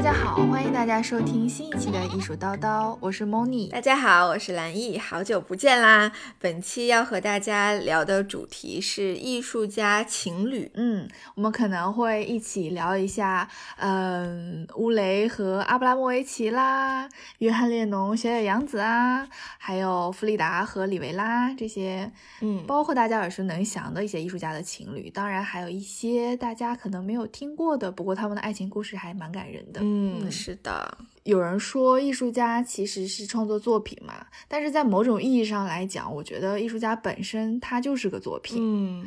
[0.00, 3.68] 大家好，欢迎大家收听新一期的艺术叨叨，我是 Moni。
[3.68, 6.10] 大家好，我是蓝毅，好久不见啦！
[6.38, 10.70] 本期要和大家聊的主题是艺术家情侣。
[10.72, 17.06] 嗯，我们可能会一起聊一下，嗯，乌雷和阿布拉莫维奇啦，
[17.40, 19.28] 约翰列侬、小野洋子啊，
[19.58, 22.10] 还有弗里达和里维拉这些，
[22.40, 25.10] 嗯，包括大家耳熟能详的一些艺术家的情侣。
[25.10, 29.82] 当然，还有一些大家可能没有听过的，不过他们的爱情故事还蛮感人的。
[29.82, 29.89] 嗯，
[30.30, 38.58] 是的，有人说艺术家其实是创作作品嘛，但是在某种意义上来讲，我觉得艺术家本身他就是个作品。
[38.60, 39.06] 嗯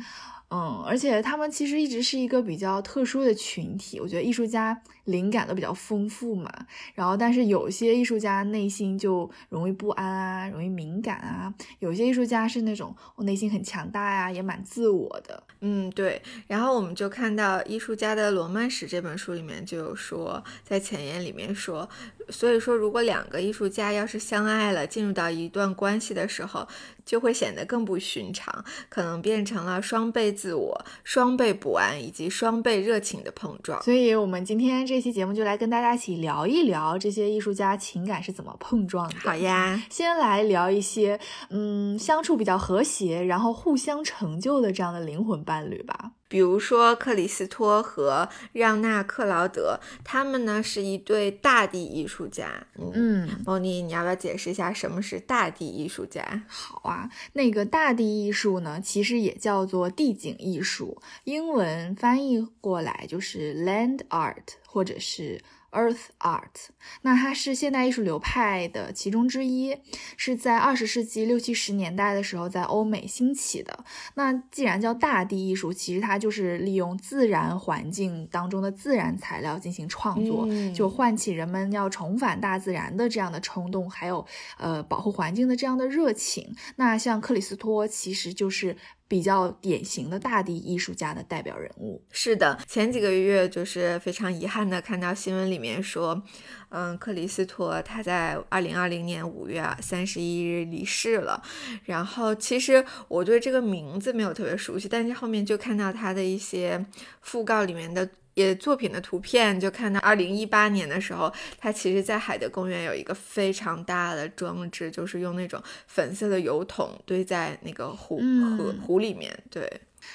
[0.54, 3.98] 嗯，而且他们其实一直是一个比较特殊的群体。
[3.98, 6.48] 我觉得艺术家灵感都比较丰富嘛，
[6.94, 11.52] 然后但是有些艺术家内心就容易不安啊，容易敏感啊。
[11.80, 15.42] 有些艺术家是那种我内心很强大呀、也蛮自我的。
[15.60, 16.22] 嗯，对。
[16.46, 21.88] 然后我们就看到《艺术家的罗曼史》这本书里面就有说，在前言里面说，
[22.28, 26.68] 所以说如果两个艺术家要是相爱了，进入到一段关系的时候，
[27.04, 33.82] 就会显得更不寻常，可能变成了双倍自我、双倍不安以及双倍热情的碰撞。
[33.82, 39.14] 所以，我们今天这期节目就来跟大家一起聊一聊这些艺术家情感是怎么碰撞的。
[39.20, 46.12] 好呀，先来聊一些，嗯，相处比较和谐，然后互相成就的这样的灵魂伴侣吧。
[46.28, 52.66] 比如说克里斯托和让娜克劳德，他们呢是一对大地艺术家。
[52.76, 56.42] 嗯，莫妮，你要不要解释一下什么是大地艺术家？
[56.48, 65.40] 好啊，那个大地艺术呢，其实也叫做地景艺术，英文翻译过来就是 land art，或者是。
[65.74, 66.68] Earth Art，
[67.02, 69.76] 那它是现代艺术流派的其中之一，
[70.16, 73.84] 是在二十世纪六七十年代的时候在欧美兴起的。
[74.14, 84.24] 那既然叫大地艺术，其实它就是利用自然环境当中的自然材料进行创作，就唤起人们要重返大自然的这样的冲动，还有
[84.58, 86.54] 呃保护环境的这样的热情。
[86.76, 88.76] 那像克里斯托，其实就是。
[89.06, 92.02] 比较典型的大地艺术家的代表人物。
[92.10, 96.22] 是的，前几个月就是非常遗憾的看到新闻里面说，
[96.70, 101.42] 嗯，克里斯托他在二零二零年五月三十一日离世了。
[101.84, 106.84] 然后其实我对这个名字没有特别熟悉，但是后面就看到他的一些
[107.24, 108.08] 讣告里面的。
[108.34, 118.20] 也作品的图片就看到，二零一八年的时候，他其实在海德公园有一个非常大的装置，就是用那种粉色的油桶堆在那个湖
[118.58, 119.70] 河湖里面，对。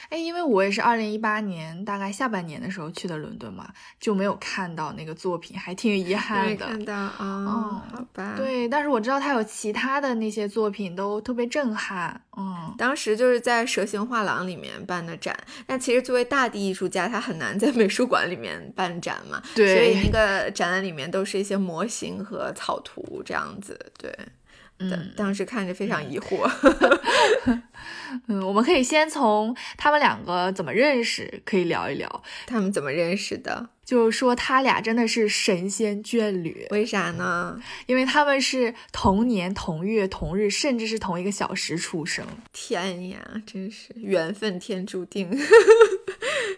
[0.10, 6.66] 哎，因为我也是二零一八年大概下半年的时候去的伦敦嘛，就没有看到那个作品，还挺遗 憾的。
[6.66, 8.34] 看到啊，好吧。
[8.36, 12.22] 对，但是我知道他有其他的那些作品都特别震撼。
[12.38, 19.42] 嗯，当时就是在蛇形画廊里面办的展，但其实作为大地艺术家，他很难在美术馆里面办展嘛。
[19.56, 19.76] 对。
[19.76, 23.78] 所以那个展览里面都是一些模型和草图这样子。
[23.98, 24.18] 对。
[24.82, 26.50] 嗯，当时看着非常疑惑。
[27.46, 27.62] 嗯，
[28.46, 33.70] 我们可以先从他们两个怎么认识可以聊一聊，他们怎么认识的。
[33.86, 37.60] 就是说他俩真的是神仙眷侣，为啥呢？
[37.88, 42.24] 因为他们是同年同月同日，甚至是同一个小时出生。
[42.54, 45.28] 天呀，真是缘分天注定。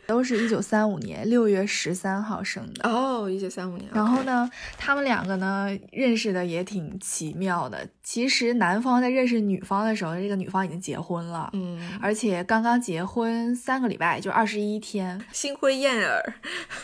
[0.05, 3.89] 都是一九三五年六月十三号生的哦，一九三五年。
[3.93, 7.87] 然后呢，他们两个呢认识的也挺奇妙的。
[8.03, 16.33] 其实男方在认识女方的时候，这个女方已经结婚了，嗯，而且刚刚结婚三个礼拜，就二十一天，新婚燕尔。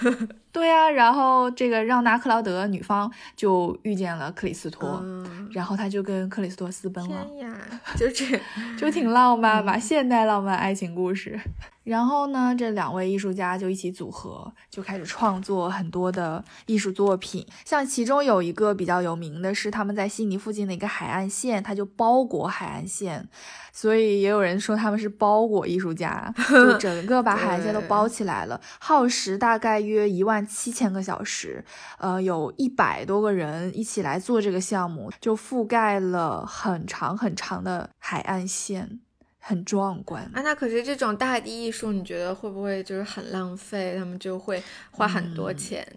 [0.51, 5.03] 对呀，然后这个让拿克劳德女方就遇见了克里斯托，
[5.51, 7.25] 然后他就跟克里斯托私奔了。
[7.25, 7.57] 天呀，
[7.95, 8.39] 就这
[8.77, 11.39] 就挺浪漫吧，现代浪漫爱情故事。
[11.87, 17.47] 然后呢，这两位艺术家就一起组合，就开始创作很多的艺术作品。
[17.63, 23.25] 像其中有一个比较有名的是，他们在悉尼附近的一个海岸线，它就包裹海岸线，
[23.71, 31.63] 所以也有人说他们是包裹艺术家， 就整个把海岸线都包起来了，耗时大概约一万七千个小时，
[31.99, 38.99] 呃，有一百多个人一起来做这个项目，就覆盖了很长很长的海岸线。
[39.47, 40.41] 很壮观啊！
[40.41, 43.95] 那可是这种大地艺术，你觉得会不会就是很浪费？
[43.97, 44.61] 他们就会
[44.91, 45.87] 花很多钱。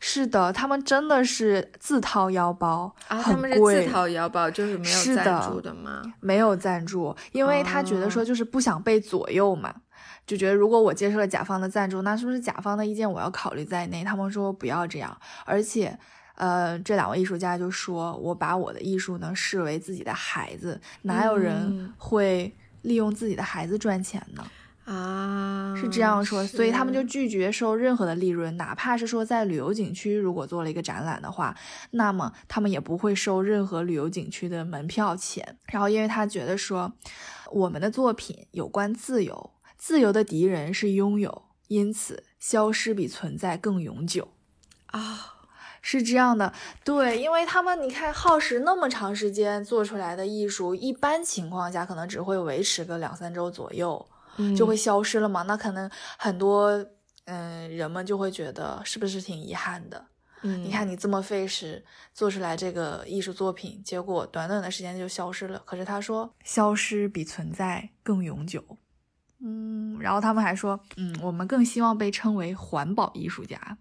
[0.00, 3.20] 是的，他们真的是自掏腰包啊！
[3.22, 6.00] 他们是自掏腰包，就是没有赞助的吗？
[6.20, 9.74] 没有赞助，因为他觉得说就是不想被左右嘛，
[10.26, 14.02] 就觉得如果我接受了甲方的赞助，那是不是甲方的意见我要考虑在内？
[14.02, 15.14] 他们说不要这样，
[15.44, 15.94] 而且，
[16.36, 22.50] 呃，这两位艺术家就说，我把我的艺术呢视为自己的孩子，哪有人会？
[22.84, 24.46] 利用自己的孩子赚钱呢？
[24.84, 31.56] 啊，是这样说，所以他们就拒绝收任何的利润，哪怕是说在旅游景区如果做了一个展览的话，
[31.92, 35.56] 那么他们也不会收任何旅游景区的门票钱。
[35.72, 36.92] 然后，因为他觉得说，
[37.50, 44.28] 我们的作品有关自由，自由的敌人是拥有，因此消失比存在更永久。
[44.88, 45.33] 啊。
[45.86, 46.50] 是这样的，
[46.82, 54.08] 对，因为他们你看耗时那么长时间做出来的艺术，一般情况下可能只会维持个两三周左右，
[54.56, 55.42] 就会消失了嘛。
[55.42, 56.82] 那可能很多
[57.26, 60.06] 嗯人们就会觉得是不是挺遗憾的？
[60.40, 61.84] 嗯，你看你这么费时
[62.14, 65.60] 做出来这个艺术作品，结果短短的时间就消失了。
[65.66, 68.64] 可是他说，消失比存在更永久。
[69.40, 73.76] 嗯，然后他们还说，嗯，我们更希望被称为环保艺术家。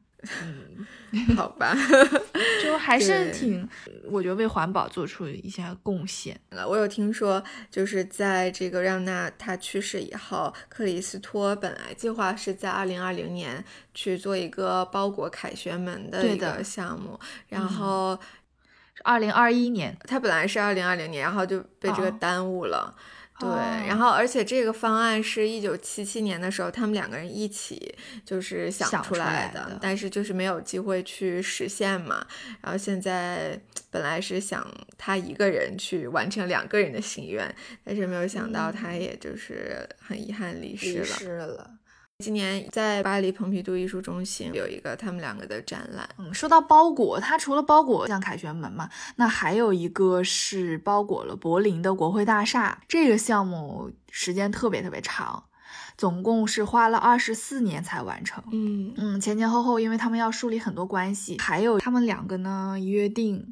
[1.12, 1.76] 嗯， 好吧，
[2.64, 3.68] 就还是挺，
[4.06, 6.68] 我觉得为环保做出一些贡献了。
[6.68, 17.20] 我有听说，就是在这个让娜她去世以后，克里斯托本来计划是在二零二零年去做一个包裹凯旋门的一个项目，
[17.50, 18.18] 然后
[19.04, 22.96] 二零二一年，他本来是二零二零年，然后就被这个耽误了。
[23.40, 23.50] 对，
[23.88, 27.94] 然后而且这个方案是一九七七年的时候，他们两个人一起
[28.24, 32.26] 就是想出来的，但是就是没有机会去实现嘛。
[32.62, 33.60] 然后现在
[33.90, 34.66] 本来是想
[34.98, 37.54] 他一个人去完成两个人的心愿，
[37.84, 41.00] 但是没有想到他也就是很遗憾离世
[41.38, 41.72] 了。
[42.24, 46.08] 今年在巴黎蓬皮杜艺术中心有一个他们两个的展览。
[46.18, 52.80] 嗯，说到包裹，它除了包裹像凯旋门嘛，那还有一个是包裹了柏林的国会大厦。
[52.88, 55.44] 这个项目时间特别特别长，
[55.98, 58.42] 总共是花了二十四年才完成。
[58.54, 63.52] 嗯嗯，前前后后，因为他们要树立很多关系，还有他们两个呢约定。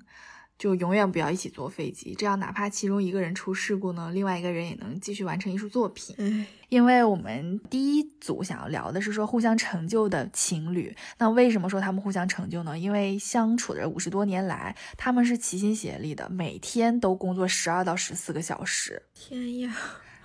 [0.62, 6.14] 就永远不要一起坐飞机，这样哪怕其中一个人出事故呢，另外一个人也能继续完成艺术作品。
[6.20, 12.78] 嗯，因为我们第一组想要聊的是说互相成就的情侣，那为什么说他们互相成就呢？
[12.78, 19.02] 因为相处的五十多年来，他们是齐心协力的，每天都工作十二到十四个小时。
[19.16, 19.76] 天呀！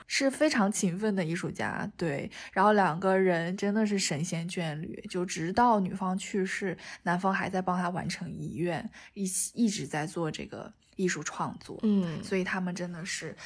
[0.07, 13.37] 是非常勤奋的艺术家，对，然后两个人真的是神仙眷侣，就直到女方去世，男方还在帮他完成遗愿，一起一直在做这个艺术创作，嗯，所以他们真的是，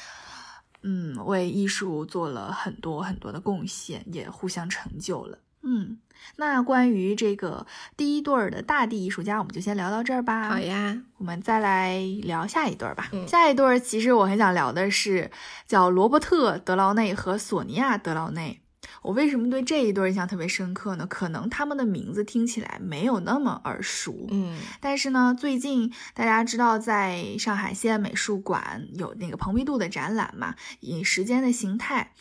[0.83, 5.39] 嗯，为艺术做了很多很多的贡献，也互相成就了。
[5.63, 5.99] 嗯，
[6.37, 7.65] 那关于这个
[7.95, 10.49] 第一对儿的大地艺术家，我们就先聊到这儿吧。
[10.49, 13.09] 好呀，我们再来聊下一对儿吧。
[13.11, 15.29] 嗯，下一对儿其实我很想聊的是
[15.67, 18.61] 叫罗伯特·德劳内和索尼娅·德劳内。
[19.03, 21.07] 我为什么对这一对印象特别深刻呢？
[21.07, 32.11] 可能他们的名字听起来没有那么耳熟，嗯，但是呢，最近大家知道在上海西安美术馆有那个蓬皮杜的展览嘛，以时间的形态，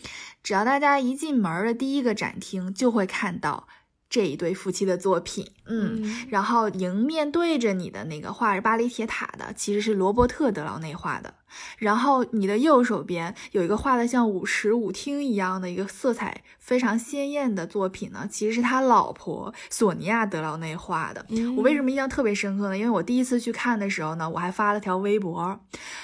[0.43, 3.69] 只要大家一进门的第一个展厅，就会看到。
[4.09, 11.33] 这一对夫妻的作品，嗯，然后迎面对着你的那个画着巴黎铁塔的，其实是罗伯特·德劳内画的。
[11.79, 21.25] 然后你的右手边有一个画的像舞池舞厅一样的一个色彩非常鲜艳的作品呢，其实是他老婆索尼娅·德劳内画的。
[21.57, 22.77] 我为什么印象特别深刻呢？
[22.77, 25.61] 因为我第一次去看的时候呢，我还发了条微博，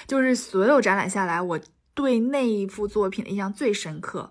[0.07, 1.59] 就是所有展览下来，我
[1.97, 4.29] 对那一幅作品的印象最深刻。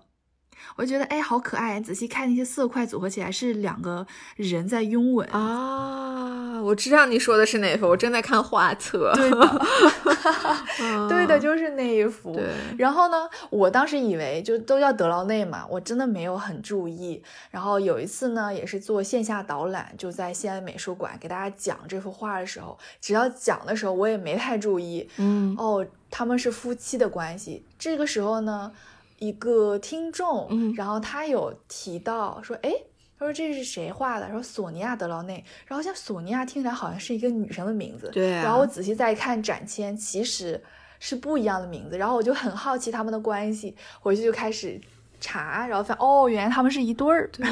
[0.75, 1.79] 我就觉得哎，好可爱！
[1.79, 4.05] 仔细看那些色块组合起来是两个
[4.35, 6.59] 人在拥吻啊！
[6.61, 9.13] 我知道你说的是哪幅，我正在看画册。
[9.15, 12.33] 对的， 对的，就是那一幅。
[12.33, 12.49] 对。
[12.77, 17.21] 然后呢，我当时以为就都叫德劳内嘛，我真的没有很注意。
[17.51, 25.07] 然后有一次呢，也是做线下导览，就在西安美术馆给大家讲这幅画的时候，只要讲的时候，我也没太注意。
[25.17, 25.55] 嗯。
[25.57, 27.63] 哦，他们是夫妻的关系。
[27.77, 28.71] 这个时候呢。
[29.19, 32.71] 一个听众，嗯，然后他有提到说，哎，
[33.17, 34.29] 他说这是谁画的？
[34.29, 35.43] 说索尼娅·德劳内。
[35.65, 38.29] 然后像索尼娅听起来好像是一个女生的名字，对。
[38.29, 40.63] 然后我仔细再看展签，其实
[40.99, 41.97] 是不一样的名字。
[41.97, 44.79] 然后我就很好奇他们的关系，回去就开始
[45.19, 47.27] 查，然后发现哦，原来他们是一对儿。
[47.33, 47.43] 对，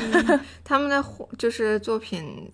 [0.64, 1.04] 他们的
[1.36, 2.52] 就是作品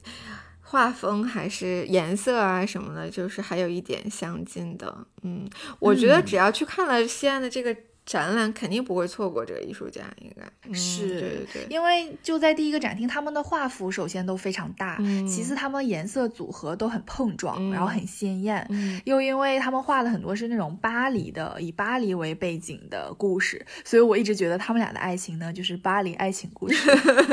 [0.72, 5.06] 画风还是颜色啊什么的，就是还有一点相近的。
[5.24, 5.46] 嗯，
[5.80, 7.76] 我觉得只要去看了西安的这个。
[8.06, 10.74] 展览肯定不会错过这个艺术家，应该。
[10.74, 18.68] 是对对对，因为就在第一个展厅，他们的画幅首先都非常大，其次他们颜色组合都很碰撞，然后很鲜艳，
[19.06, 26.92] 又因为他们画的很多是那种巴黎的，以巴黎为背景的故事，所以我一直觉得他们俩的爱情呢就是巴黎爱情故事。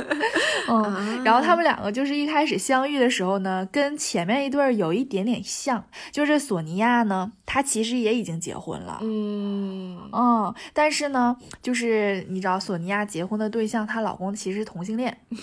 [0.70, 10.10] 嗯，然后他们两个就是一开始相遇的时候呢，跟前面一对儿有一点点像，就是索尼娅呢，她其实也已经结婚了，嗯。
[10.12, 15.16] 嗯，但是呢，就是你知道索尼娅结婚的对象，她老公其实是同性恋。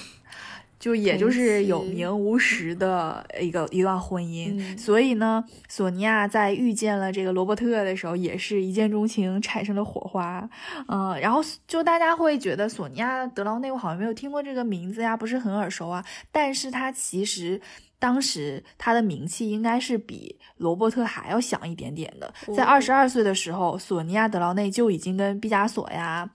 [0.77, 10.48] 就也就是有名无实的一个一段婚姻，所以呢，索尼娅在遇见了这个罗伯特的时候，也是一见钟情，产生了火花。
[10.88, 17.60] 嗯，然后就大家会觉得索尼娅德劳内，我好像没有听过这个名字呀，不是很耳熟啊，但是她其实。
[17.98, 22.32] 当时他的名气应该是比罗伯特还要响一点点的。
[22.56, 26.30] 在二十二岁的时候，索尼娅·德劳内就已经跟毕加索呀、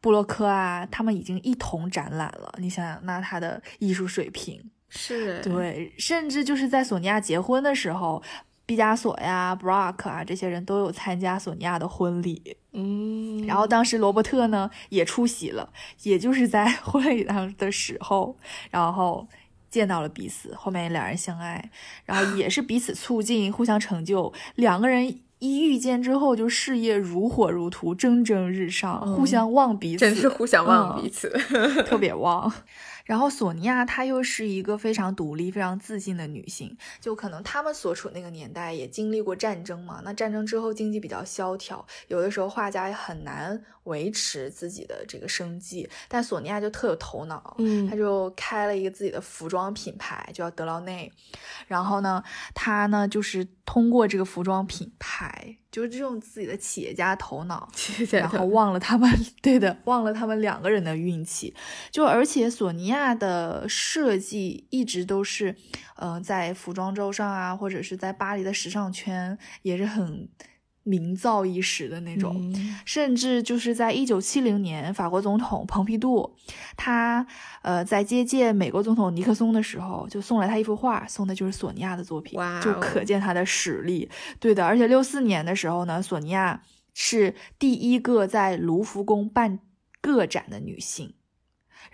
[0.00, 2.52] 布洛克啊，他们已经一同展览了。
[2.58, 8.22] 你想想，那他的艺术水平是对，甚至就是在索尼娅结婚的时候，
[8.66, 12.56] 毕加索呀、布洛克啊这些人都有参加索尼娅的婚礼。
[12.72, 18.36] 嗯，然后当时罗伯特呢也出席了，也就是在 婚礼上的时候，
[18.70, 19.26] 然后。
[19.74, 21.68] 见到了彼此，后面两人相爱，
[22.04, 24.32] 然后 也是彼此促进，互相成就。
[24.54, 31.28] 两个人一遇见之后，就事业如火如荼，蒸蒸日上，互相望彼此，真是互相望彼此，
[31.84, 32.52] 特别 望。
[33.04, 51.10] 然后索尼娅她又是一个非常独立、非常自信的女性，就可能他们所处那个年代也经历过战争嘛，那战争之后经济比较萧条，有的时候画家也很难维持自己的这个生计，但索尼娅就特有头脑，嗯，她就开了一个自己的服装品牌，叫德劳内，
[51.66, 52.22] 然后呢，
[52.54, 55.56] 她呢就是通过这个服装品牌。
[55.74, 57.68] 就是这种自己的企业家头脑，
[58.12, 59.10] 然后忘了他们，
[59.42, 61.52] 对的，忘了他们两个人的运气。
[61.90, 65.56] 就而且索尼娅的设计一直都是，
[65.96, 70.28] 嗯，在服装周上啊，或者是在巴黎的时尚圈也是很。
[70.84, 76.36] 名噪一时的那种，甚至就是在一九七零年，法国总统蓬皮杜，
[76.76, 77.26] 他
[77.62, 84.08] 呃在接见美国总统尼克松的时候，就送了他一幅画，送的就是索尼娅的作品，就可见他的实力。
[84.38, 86.62] 对的，而且六四年的时候呢，索尼娅
[86.92, 89.58] 是第一个在卢浮宫办
[90.00, 91.14] 个展的女性。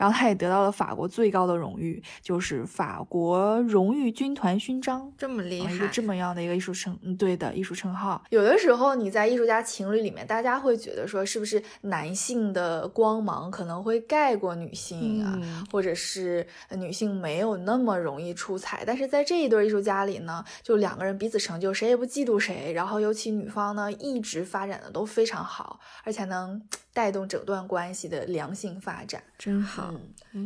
[0.00, 8.24] 然后他也得到了法国最高的荣誉，就是法国荣誉军团勋章，这么厉害，一个这么样的一个艺术称，嗯，对的艺术称号。
[8.30, 15.38] 有的时候你在艺术家情侣里面，大家会觉得说，是不是男性的光芒可能会盖过女性啊，
[15.70, 18.82] 或者是女性没有那么容易出彩？
[18.86, 22.72] 但是在这一对艺术家里呢，就两个人彼此成就，谁也不嫉妒谁。
[22.72, 26.62] 然后尤其女方呢，一直发展的都非常好，而且能。
[26.92, 29.89] 带动整段关系的良性发展，真好，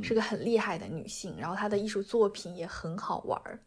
[0.03, 1.37] 是个很厉害的女性。
[1.39, 3.59] 然后她的艺术作品也很好玩儿，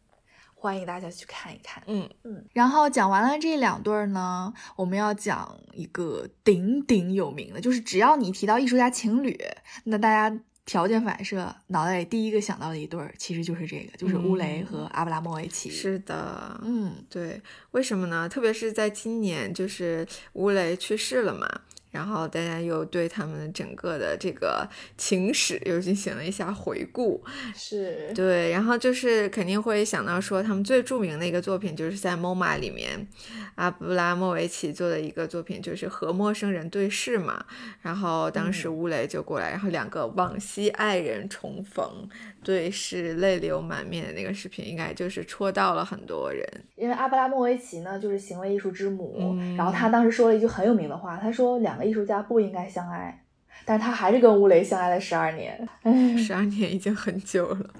[0.54, 1.82] 欢迎大家去看一看。
[1.86, 2.44] 嗯嗯。
[2.52, 9.38] 然后讲完了这两对儿呢，我们要讲一个鼎鼎有名的，就是只要你提到艺术家情侣，
[9.84, 15.70] 那大家条件反射脑袋里第一个想到的一对儿，其实就是这个，就是乌雷和阿布拉莫维奇。
[15.70, 17.40] 是的，嗯，对。
[17.70, 18.28] 为什么呢？
[18.28, 21.48] 特别是在今年，就是乌雷去世了嘛。
[21.90, 24.68] 然后大家又对他们整个的这个
[24.98, 28.12] 情史又进行了一下回顾，是。
[28.14, 33.08] 对，然后就是肯定会想到说他们最著名的一个作品就是在 MoMA 里面，
[33.54, 37.46] 阿布拉莫维奇做的一个作品就是和陌生人对视嘛，
[37.80, 42.06] 然后当时乌雷就过来，然后两个往昔爱人重逢
[42.44, 51.77] 对视泪流满面的那个视频，应该就是戳到了很多人，因为阿布拉莫维奇呢就是行为艺术之母，然后他当时说了一句很有名的话，他说两。
[51.84, 53.24] 艺术家不应该相爱，
[53.64, 55.68] 但是他还是跟乌雷相爱了十二年。
[55.82, 57.70] 哎， 十二年已经很久了。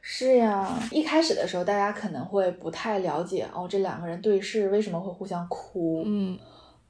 [0.00, 6.02] 是呀，一开始的时候，大家可能会不太了解哦，这两个人对视为什么会互相哭？
[6.06, 6.38] 嗯，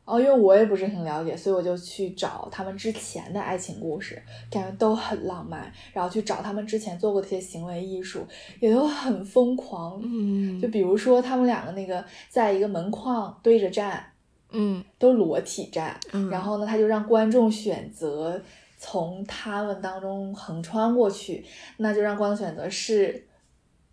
[0.05, 5.71] 哦，因为我也不是很了解，所以我就去找他们之前的爱情故事，感觉都很浪漫。
[5.93, 8.27] 然后去找他们之前做过的一些行为艺术，
[8.61, 10.01] 也都很疯狂。
[10.03, 14.05] 嗯，就比如说他们两个那个在一个门框对着站。
[14.51, 15.99] 嗯，都裸体站，
[16.31, 18.41] 然后呢，他就让观众选择
[18.79, 21.45] 从他们当中横穿过去，
[21.79, 23.27] 那就让观众选择是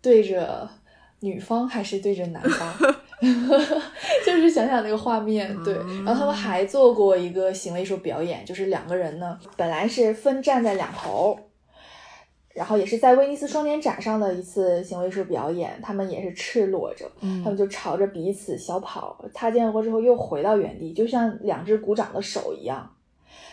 [0.00, 0.68] 对着
[1.20, 2.74] 女方还是对着男方，
[4.24, 5.74] 就是想想那个画面，对。
[6.04, 11.38] 然后他们还做过一个行为艺术表演，就是两个人呢，本来是分站在两头。
[12.56, 22.90] 然后也是在威尼斯双年展上的一次行为艺术表演，他们也是赤裸着，他们就朝着彼此小跑，擦肩而过之后又回到原地，就像两只鼓掌的手一样。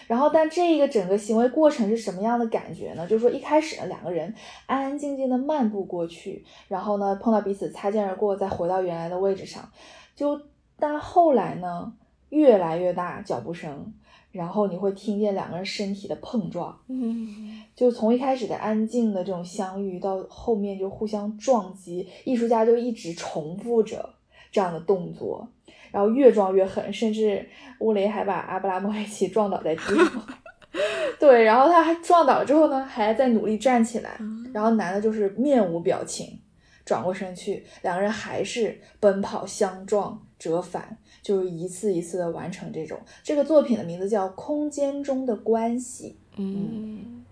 [0.07, 3.05] 然后，但这个整个行为过程是什么样的感觉呢？
[3.05, 4.33] 就是说一开始呢，两个人
[4.67, 9.69] 安安静静的漫步过去，然后呢碰到彼此擦肩而过，再回到原来的位置上。
[10.15, 10.39] 就
[10.79, 11.93] 但后来呢，
[12.29, 13.93] 越来越大脚步声。
[14.33, 17.61] 然后你会听见两个人身体的碰撞，嗯。
[17.75, 24.07] 就从一开始的安静的这种相遇，到后面就互相撞击，艺术家就一直重复着
[24.51, 25.47] 这样的动作，
[25.91, 27.47] 然后越撞越狠，甚至
[27.79, 30.27] 乌雷还把阿布拉莫维奇撞倒在地上。
[31.19, 34.17] 对，然后他还撞倒了之后呢，还在努力站起来，
[34.53, 36.39] 然后男的就是面无表情，
[36.83, 42.99] 转过身去，两个人还是奔跑、相撞、折返，就是一次一次的完成这种。
[43.23, 46.17] 这个作品的名字叫《空间中的关系》。
[46.35, 47.23] 嗯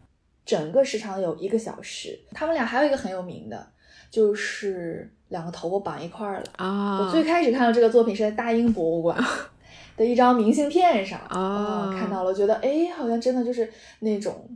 [0.45, 2.17] 整个时长有一个小时。
[2.31, 3.67] 他们俩还有一个很有名的，
[4.09, 6.45] 就是两个头发绑一块儿了。
[6.55, 9.21] 啊，我最开始看到这个作品是在大英博物馆
[9.97, 14.47] 的一张明信片上，哦啊看到了，觉得哎，好像真的就是那种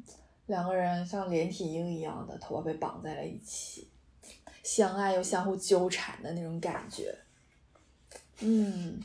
[0.45, 3.89] 两个人像连体婴一样的头发被绑在了一起，
[4.63, 7.13] 相爱又相互纠缠的那种感觉。
[8.41, 8.99] 嗯，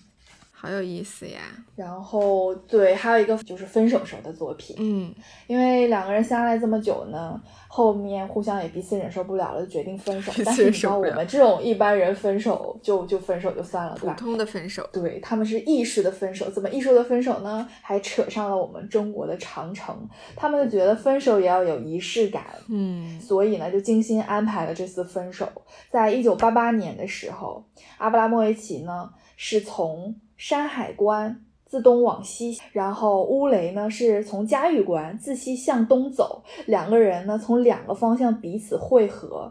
[0.53, 1.41] 好有意思呀。
[1.77, 5.15] 然后对，还有一个就是分手时候的作品，嗯
[5.47, 14.13] 因为两个人相爱这么久呢，后面互相也彼此忍受不了了，就决定分手但是你知道，我们这种一般人分手就就分手就算了，对吧？
[14.13, 14.87] 普通的分手。
[14.93, 17.67] 对，他们是艺术的分手，怎么艺术的分手呢？
[17.81, 20.07] 还扯上了我们中国的长城，
[20.37, 25.49] 他们就觉得分手也要有仪式感，嗯所以呢，就精心安排了这次分手。
[25.89, 27.65] 在一九八八年的时候，
[27.97, 29.09] 阿布拉莫维奇呢
[29.43, 39.51] 是从山海关自东往西，然后乌雷呢是从嘉峪关自西向东走，两个人呢从两个方向彼此汇合。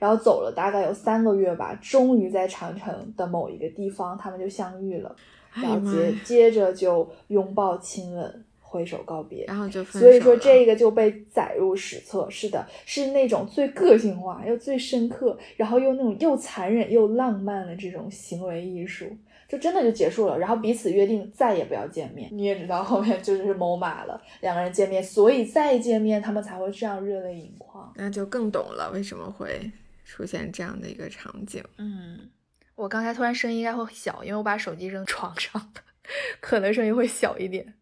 [0.00, 5.14] 然后走了大概有三个月吧，终于在长城的某一个地方，他们就相遇了，
[5.54, 9.44] 然后接接着就拥抱、亲吻、挥手告别。
[9.46, 12.28] 然后就分手所以说这个就被载入史册。
[12.30, 19.04] 是的，是那种最个性化又最深刻，然后又那种又残忍又浪漫的这种行为艺术，
[19.48, 20.38] 就真的就结束了。
[20.38, 22.28] 然后彼此约定再也不要见面。
[22.32, 27.92] 你也知道后面就是某马了，两个人见面，所以再见面他们才会这样热泪盈眶。
[27.96, 29.68] 那就更懂了为什么会
[30.04, 31.62] 出现这样的一个场景。
[31.78, 32.30] 嗯，
[32.76, 35.82] 我刚才突然声音应该会小，因为我把手机扔床上了，
[36.40, 37.74] 可能声音会小一点。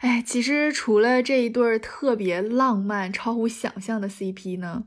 [0.00, 4.84] 哎，其实除了这一对儿特别浪漫、超乎想象的 CP 呢，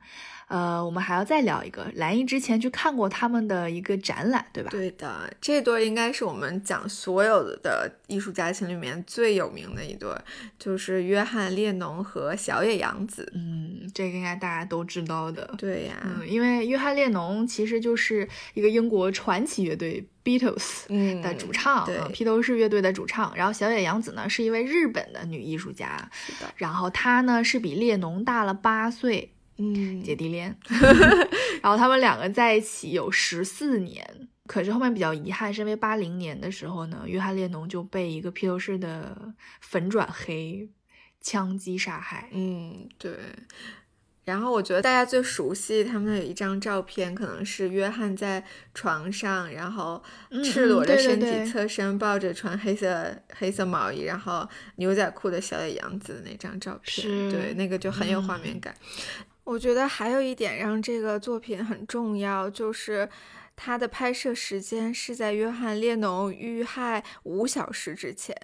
[0.50, 1.86] 呃，我们还要再聊一个。
[1.94, 4.70] 蓝姨之前去看过他们的一个展览，对吧？
[4.72, 10.20] 对的，这对儿应该是我们讲所有的艺术家庭里面最有名的一对儿，
[10.57, 13.31] 就是约翰列侬和小野洋子。
[13.35, 15.53] 嗯，这个应该大家都知道的。
[15.55, 23.31] 对呀，嗯，因为约翰列侬其实就是一个英国传奇乐队 Beatles 嗯的主唱，对嗯披头士乐队的主唱。
[23.35, 30.57] 然后小野洋子呢是一位日本的女艺术家，是的，然后她呢是比列侬大了八岁，嗯，姐弟恋。
[31.61, 40.69] 然后他们两个在一起有十四年，可是后面比较遗憾，是因为八零年的时候呢，约翰列侬就被一个披头士的粉转黑
[41.19, 42.29] 枪击杀害。
[42.31, 43.13] 嗯，对。
[44.25, 48.45] 然后我觉得大家最熟悉他们的有一张照片，可能是约翰在
[48.75, 58.75] 床上，然后嗯赤裸的身体侧身抱着穿黑色黑色毛衣，然后牛仔裤的小野洋子的那张照片，对，那个就很有画面嗯感。
[59.50, 63.09] 我觉得还有一点让这个作品很重要，就是
[63.55, 68.35] 它的拍摄时间是在约翰列侬遇害五小时之前。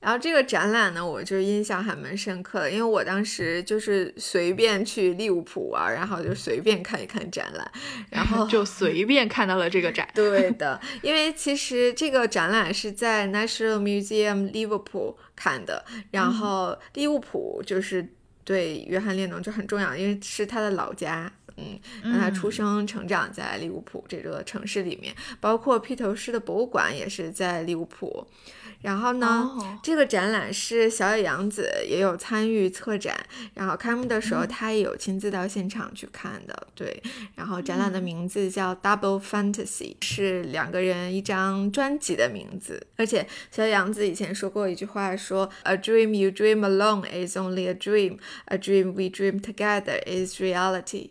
[0.00, 7.72] 然后这个展览呢，我就印象还蛮深刻的，因为我当时就是随便去利物浦玩，然后就随便看一看展览，
[8.10, 10.06] 然后 就随便看到了这个展。
[10.12, 18.06] 对的，因为其实这个展览是在 National Museum Liverpool 看的，然嗯后利物浦就是
[18.44, 21.32] 对约翰列侬就很重要，因为是他的老家。
[21.56, 28.26] 嗯，让他出生成长在利物浦这座城市里面，包括披头士的博物馆也是在利物浦。
[28.80, 33.16] 然后呢，哦这个展览是小野洋子也有参与策展，
[33.54, 37.00] 然后开幕的时候嗯他也有亲自到现场去看的，对。
[37.36, 42.84] 然后展览的嗯名字叫 Double Fantasy，是两个人一张专辑的名字。
[42.96, 48.18] 而且小野洋子以前说过一句话说：“A dream you dream alone is only a dream.
[48.46, 51.10] A dream we dream together is reality。”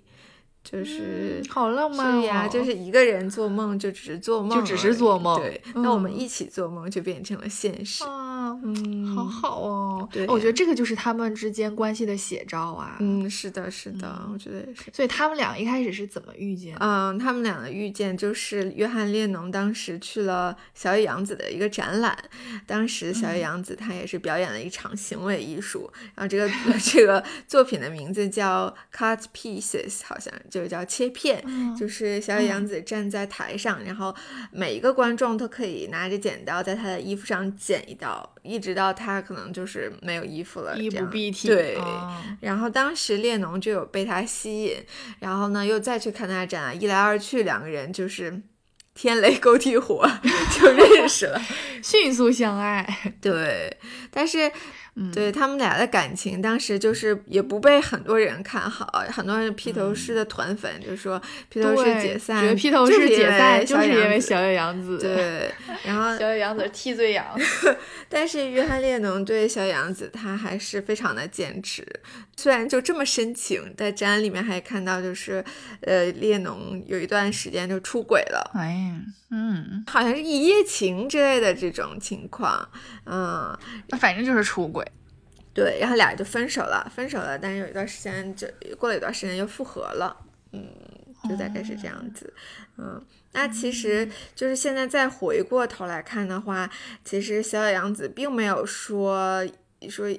[0.63, 8.03] 就是嗯好浪漫哦是呀，就是一个人做梦就只是做梦，就只是做梦对，那我们嗯一起做梦就变成了现实。
[8.03, 10.07] 啊，嗯，好好哦。
[10.11, 12.97] 对我觉得这个就是他们之间关系的写照啊。
[12.99, 14.91] 嗯，是的，是的，嗯我觉得也是。
[14.93, 16.79] 所以他们俩一开始是怎么遇见的？
[16.85, 22.15] 嗯，他们俩的遇见就是约翰列侬当时去了小野洋子的一个展览，
[22.67, 26.47] 当时小野嗯洋子她也是表演了一场行为艺术，然后这个
[26.83, 34.15] 这个作品的名字叫 Cut Pieces，好像就叫切片，嗯就是小野洋子站在台上，然后
[34.51, 41.47] 每一个观众都可以拿着剪刀在她的衣服上剪一刀，一一直到他可能就是没有衣服了，衣不蔽体。
[41.47, 44.75] 对，哦然后当时列侬就有被他吸引，
[45.19, 48.43] 然后呢又再去看他的展览，一来二去两个人就是
[48.93, 50.07] 天雷勾地火
[50.59, 51.41] 就认识了。
[51.81, 52.85] 迅速相爱。
[53.19, 53.75] 对，
[54.11, 54.51] 但是
[54.95, 65.49] 嗯，对他们俩的感情，当时就是也不被很多人看好，很多人披头士的团粉就说披头士解散，觉得披头士解散就是因为小小野洋子。，对，
[65.85, 67.25] 然后 小野洋子替罪羊。
[68.09, 71.87] 但是约翰列侬对小洋子他还是非常的坚持，
[72.35, 75.43] 虽然就这么深情，在展览里面还看到就是，
[75.81, 78.99] 呃，列侬有一段时间就出轨了，哎呀，
[79.31, 82.69] 嗯，好像是一夜情之类的这种情况，
[83.05, 84.85] 嗯，那反正就是出轨。
[85.53, 90.15] 对，然后俩人就分手了，分手了，但是有一段时间就过了一段时间又复合了，
[90.53, 90.65] 嗯，
[91.29, 92.33] 就大概是这样子，
[92.77, 93.03] 嗯。
[93.33, 96.69] 那其实就是现在再回过头来看的话，
[97.05, 99.41] 其实小野洋子并没有说
[99.89, 100.13] 说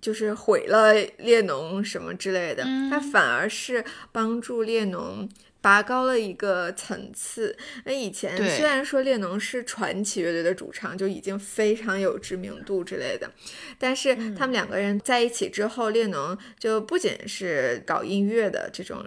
[0.00, 5.28] 就是毁了列侬什么之类的，他嗯反而是帮助列侬
[5.60, 7.56] 拔高了一个层次。
[7.84, 13.30] 那以前虽然说列侬是传奇乐队的主唱，就已经非常有知名度之类的，
[13.78, 19.06] 但是嗯他们两个人在一起之后，列侬就不仅是搞音乐的这种。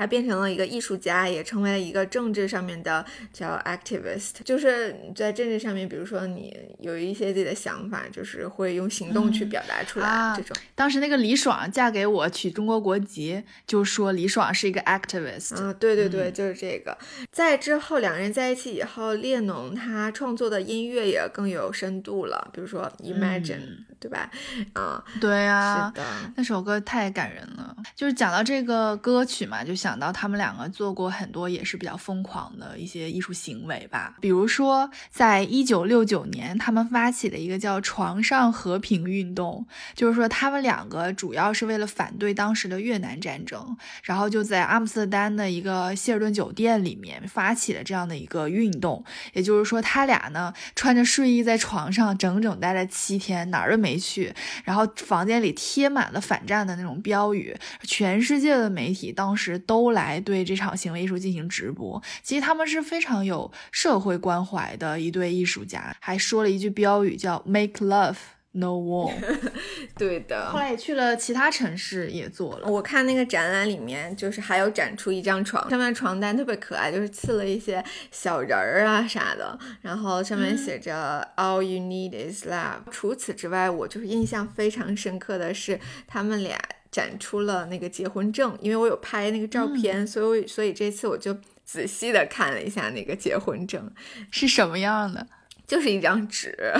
[0.00, 10.56] 他变成了一个艺术家，也成为了一个政治上面的叫 activist，就是在政治上面，比如说你有一些自己的想法，就是会用行动去表达出来，啊这种。
[10.74, 15.62] 当时那个李爽嫁给我娶中国国籍，就说李爽是一个 activist。
[15.62, 16.96] 啊，对对对，就是这个。
[17.30, 24.30] 在之后两人在一起以后，列侬他创作的音乐也更有深度了，比如说 Imagine，、对吧？
[24.72, 27.69] 啊、对啊是，的，那首歌太感人了。
[28.00, 34.16] 就是讲到这个歌曲嘛，就想到他们两个做过很多也是比较疯狂的一些艺术行为吧。
[34.22, 49.04] 比如说，在一九六九年，他们发起了一个叫“床上和平运动”，就是说他们两个主要是为了反对当时的越南战争，然后就在阿姆斯特丹的一个希尔顿酒店里面发起了这样的一个运动。
[49.34, 54.34] 也就是说，他俩呢穿着睡衣在床上整整待了七天，哪儿都没去。
[54.64, 57.54] 然后房间里贴满了反战的那种标语，
[57.90, 62.00] 全世界的媒体当时都来对这场行为艺术进行直播。
[62.22, 68.14] 其实他们是非常有社会关怀的一对艺术家，还说了一句标语叫 “Make love,
[68.52, 69.12] no war”。
[69.98, 70.60] 对的后。
[70.60, 72.68] 来也去了其他城市，也做了。
[72.68, 82.88] 我看那个展览里面，就是还有展出一张床，上面床单特别可爱，就是刺了一些小人儿啊啥的，然后上面写着 “All you need is love”。
[82.92, 86.56] 除此之外，我就是印象非常深刻的是他们俩
[86.90, 93.90] 展出了那个结婚证，因为我有拍那个照片，所以所以这次我就仔细的看了一下那个结婚证，
[94.30, 95.26] 是什么样的？
[95.66, 96.52] 就是一张纸，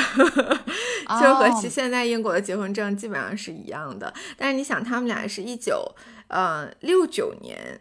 [1.21, 4.13] 就和哦其现在英国的结婚证基本上是一样的。
[4.37, 5.95] 但是你想，他们俩是一九
[6.27, 7.79] 呃六九年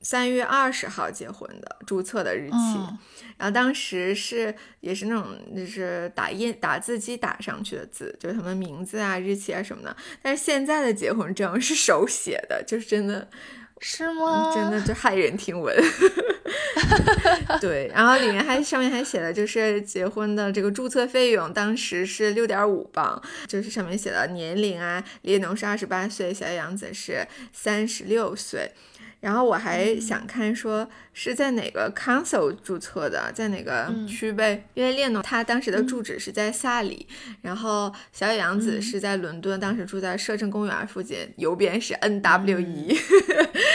[0.00, 2.56] 三月二十号结婚的，注册的日期。
[2.56, 2.98] 嗯
[3.40, 5.24] 然后当时是也是那种
[5.56, 9.96] 就是打印打字机打上去的字，就是他们名字啊、日期啊什么的。
[10.20, 13.26] 但是现在的结婚证是手写的，就是真的
[13.78, 14.52] 是吗？
[14.54, 15.74] 真的就骇人听闻。
[17.62, 28.72] 对，然后里面还上面还写了，就是结婚的这个注册费用，当时是六点五磅，就是上面写了年龄啊，列侬是二十八岁，小杨子是三十六岁。
[29.20, 34.66] 然后我还想看说是在哪个 council 注册的，在哪个区呗？
[34.74, 37.06] 因为列侬他当时的住址是在萨里，
[37.42, 42.96] 然后小野洋子是在伦敦，当时住在摄政公园附近，邮编是 N W E，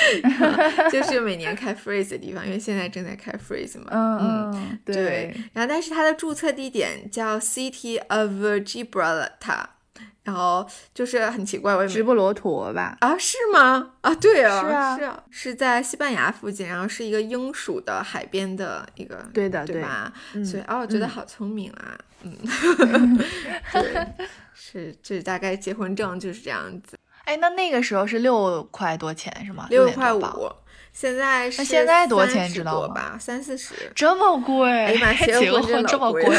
[0.92, 3.86] 就是每年开 freeze 的地方，因为现在正在开 freeze 嘛。
[3.92, 9.66] 嗯嗯，对，然后但是它的注册地点叫 City of Gibraltar，
[10.26, 12.98] 然后就是很奇怪，我也没直布罗陀吧？
[13.00, 13.92] 啊，是吗？
[14.02, 20.12] 啊，对啊，是啊是啊是在西班牙附近，然后是一个英属的海边的一个，对的对对吧？
[20.34, 22.36] 嗯所以哦，我觉得嗯好聪明啊，嗯，
[23.72, 24.08] 对，
[24.54, 29.68] 是这大概结婚证就是这样子，哎，那那个时候是六块多钱是吗？
[29.70, 30.52] 点六块五，
[30.92, 33.16] 现在是现在多钱知道吧？
[33.20, 34.70] 三四十，这么贵？
[34.70, 36.24] 哎呀妈 结结个婚这么贵？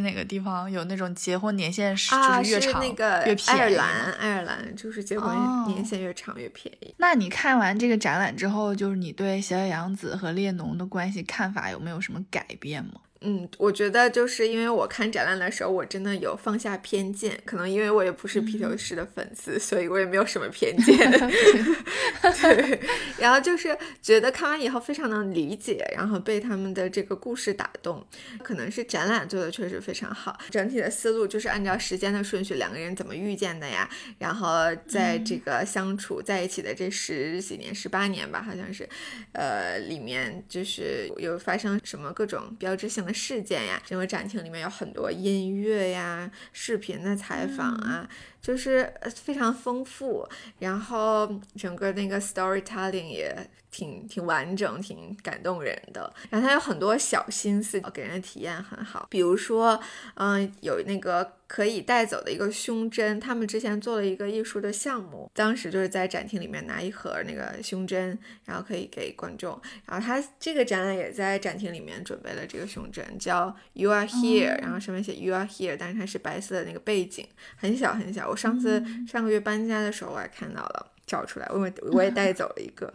[0.00, 3.60] 哪个地方有那种结婚年限是啊，就是越长那个越便宜？
[3.60, 6.94] 爱尔兰，爱尔兰就是结婚哦年限越长越便宜。
[6.98, 12.92] 那你看完这个展览之后，就是你对小野洋子和列侬的关系看法有没有什么改变吗？
[13.22, 20.96] 嗯，我觉得就是因为我看展览的时候，我真的有放下偏见，可能因为我也不是披头士的粉丝，所以我也没有什么偏见。
[22.40, 22.80] 对，
[23.18, 28.02] 然后就是觉得看完以后非常能理解，然后被他们的这个故事打动。
[28.42, 33.86] 可能是展览做的确实非常好，整体的思路就是按照时间的顺序，两个人怎么遇见的呀？
[34.18, 38.88] 然后在这个相处在一起的这十几年、十八年吧，好像是，
[39.32, 43.09] 呃，里面就是有发生什么各种标志性的。
[43.12, 48.08] 事件呀，整个展厅里面有很多音乐呀、视频的采访啊，
[48.40, 50.28] 就是非常丰富。
[50.58, 53.34] 然后整个那个 storytelling 也
[53.70, 56.12] 挺挺完整、挺感动人的。
[56.28, 59.06] 然后它有很多小心思，给人的体验很好。
[59.10, 59.80] 比如说，
[60.14, 61.36] 嗯，有那个。
[61.50, 69.60] 可以带走的一个胸针，他们之前做了一个艺术的项目，当时就是在展厅里面拿一盒那个胸针，然后可以给观众。
[69.84, 77.26] 然后他这个展览也在展厅里面准备了这个胸针，叫 You Are Here，然后上面写 You Are Here，但是它是白色的那个背景，
[77.56, 78.29] 很小很小。
[78.30, 80.86] 我上次上个月搬家的时候我还看到了。
[81.06, 82.94] 找出来，我我也 带走了一个，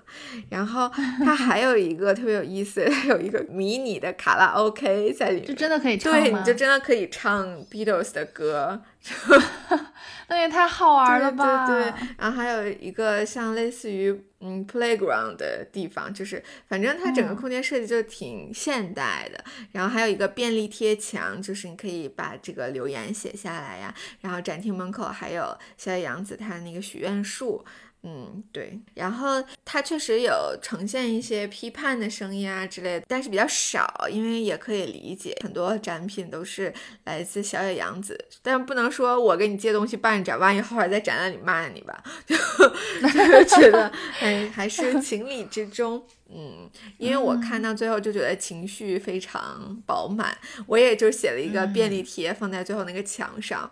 [0.50, 0.90] 然后
[1.22, 5.98] 它还有一个特别有意思，它有一个迷你的卡拉 OK 在里面，就真的可以。
[5.98, 8.82] 唱对，你就真的可以唱 Beatles 的歌，
[10.28, 11.68] 那也太好玩了吧！
[11.68, 27.64] 对对，然后还有一个像类似于嗯 playground 的地方，就是反正它整个空间设计就挺现代的，然后还有一个便利贴墙，就是你可以把这个留言写下来呀，然后展厅门口还有小野洋子她那个许愿树。
[28.08, 36.72] 嗯，对，然后它确实有呈现一些批判的声音啊之类的，但是比较少，因为也可以理解，很多展品都是
[37.06, 42.36] 来自小野洋子，但不能说我给你借东西办展，万一后还在展览里骂你吧， 就
[43.60, 46.02] 觉得还还是情理之中。
[46.30, 53.70] 嗯，因为我看到最后就觉得情绪非常饱满，我也就写了一个便利贴放在最后那个墙上。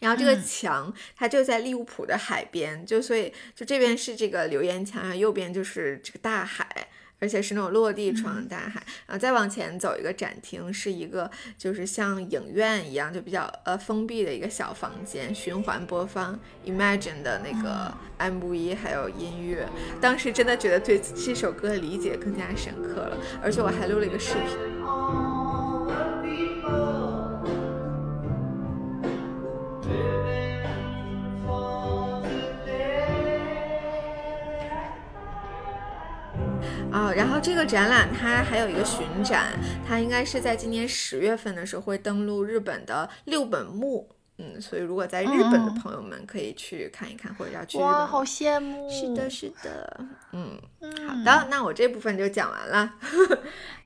[0.00, 6.88] 然后这个墙它就在利物浦的海边，就所以就这边是这个留言墙啊，右边就是这个大海，
[7.22, 8.82] 而且是那种落地窗大海。
[9.06, 19.68] 然后再往前走一个展厅，是一个就是像影院一样，就比较呃封闭的一个小房间，循环播放 Imagine 的那个 MV 还有音乐。
[20.00, 24.58] 当时真的觉得对这首歌的理解更加深刻了，而且我还录了一个视频。
[36.92, 39.52] 啊，然后这个展览它还有一个巡展，
[39.88, 44.08] 它应该是在今年十月份的时候会登陆日本的六本木。
[44.38, 48.90] 嗯，所以如果在日本的朋友们可以去看一看，或者要去哇，好羡慕！
[48.90, 50.00] 是的， 是的，
[50.32, 50.58] 嗯，
[51.06, 52.94] 好的，那我这部分就讲完了。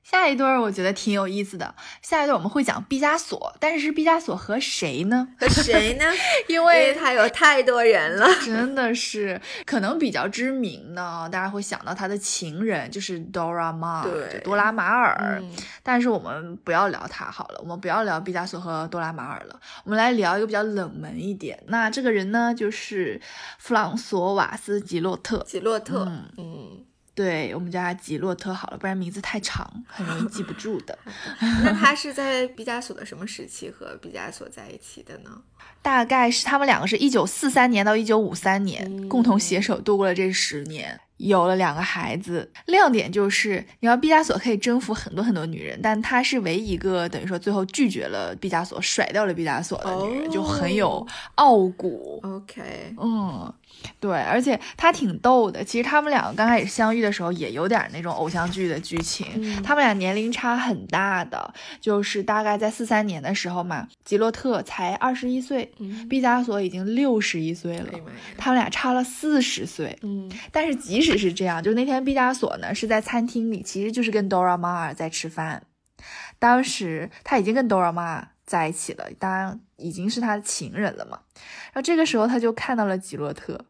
[0.09, 5.27] 下一对儿我觉得挺有意思的，下一对我们会讲毕加索，但是毕加索和谁呢？
[5.37, 6.05] 和谁呢？
[6.47, 15.42] 因为他有太多人了， 真的是可能比较知名的，大家会想到他的情人就是 Dora Maar，对，多拉马尔。
[15.83, 21.61] 但是我们不要聊他好了，我们不要聊毕加索和多拉马尔了，我们来聊一个比较冷门一点。
[21.66, 23.21] 那这个人呢，就是
[23.59, 26.05] 弗朗索瓦斯吉洛特，吉洛特，
[26.38, 26.85] 嗯。
[27.17, 30.97] 对我们叫他吉洛特好了，不然名字太长，很容易记不住的。
[31.65, 35.31] 那他是在毕加索的什么时期和毕加索在一起的呢？
[35.81, 41.01] 大概是他们两个是一九四三年到一九五三年，共同携手度过了这十年。
[41.17, 52.21] 有了两个孩子，亮点就是，你要毕加索可以征服很多很多女人，但他是唯一一个等于说最后拒绝了毕加索，甩掉了毕加索的女人，就很有傲骨。
[52.23, 53.51] OK，嗯，
[53.99, 55.65] 对，而且他挺逗的。
[55.65, 59.63] 其实他们两个刚开始相遇的时候，也有点那种偶像剧的剧情。
[59.63, 65.73] 他们俩年龄差很大的，就是大概在四三年的时候嘛，吉洛特才二十一岁，
[66.11, 67.93] 毕加索已经六十一岁了，
[68.37, 69.99] 他们俩差了四十岁。
[70.03, 75.63] 嗯，但是即使即使是这样，就那天毕加索呢是在餐厅里，其实就是跟 Dora Maar 在吃饭。
[76.41, 81.21] 当时他已经跟 Dora Maar 在一起了，当然已经是他的情人了嘛。
[81.35, 83.67] 然后这个时候他就看到了吉洛特，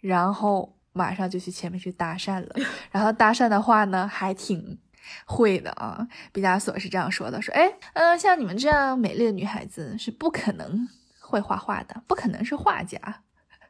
[0.00, 2.54] 然后马上就去前面去搭讪了。
[2.92, 4.78] 然后搭讪的话呢，还挺
[5.26, 6.06] 会的啊。
[6.32, 10.88] 毕加索是这样说的：说，哎，嗯，像你们这样美丽的女孩子是不可能
[11.20, 12.98] 会画画的，不可能是画家。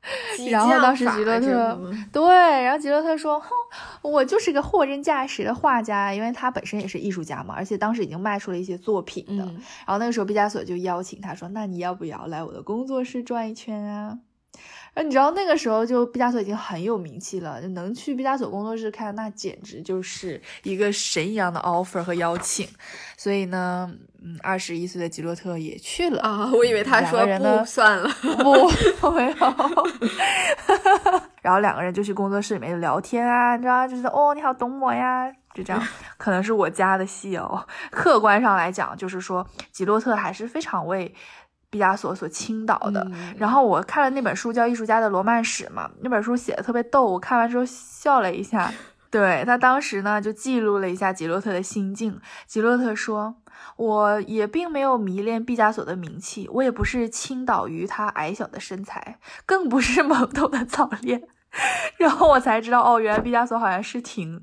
[0.50, 1.80] 然后当时吉洛特
[2.12, 2.26] 对，
[2.62, 3.48] 然后吉洛特说：“哼，
[4.02, 9.44] 我就是个货真价实的画家，因为他本身也是艺术家嘛，而且当时已经卖出了一些作品的。
[9.44, 14.18] 然后那个时候毕加索就邀请他说：‘那你要不要来我的工作室转一圈啊？’
[14.94, 22.68] 然后你知道那个时候就毕加索已经很有名气了，就能去毕加索工作室看，那简直就是一个神一样的 offer 和邀请。
[23.16, 26.48] 所以呢，嗯，二十一岁的吉洛特也去了啊。
[26.52, 28.08] 我以为他说不算了，
[29.00, 29.34] 不， 没有。
[31.42, 35.82] 然后两个人就去工作室里面聊天啊，你知道，就是哦，你好懂我呀，就这样。
[36.16, 37.66] 可能是我加的戏哦。
[37.90, 41.12] 客观上来讲，就是说吉洛特还是非常为。
[41.74, 43.04] 毕加索所倾倒的，
[43.36, 48.72] 然后我看了那本书叫《艺术家的罗曼史》嘛，那本书写的特别逗，我看完之后笑了一下。
[49.10, 52.20] 对他当时呢就记录了一下吉洛特的心境。
[52.46, 53.34] 吉洛特说
[53.76, 61.22] ：“我也并没有迷恋毕加索的名气，我也不是倾倒于他矮小的身材，更不是懵懂的早恋。”
[61.98, 64.40] 然后我才知道，哦，原来毕加索好像是挺。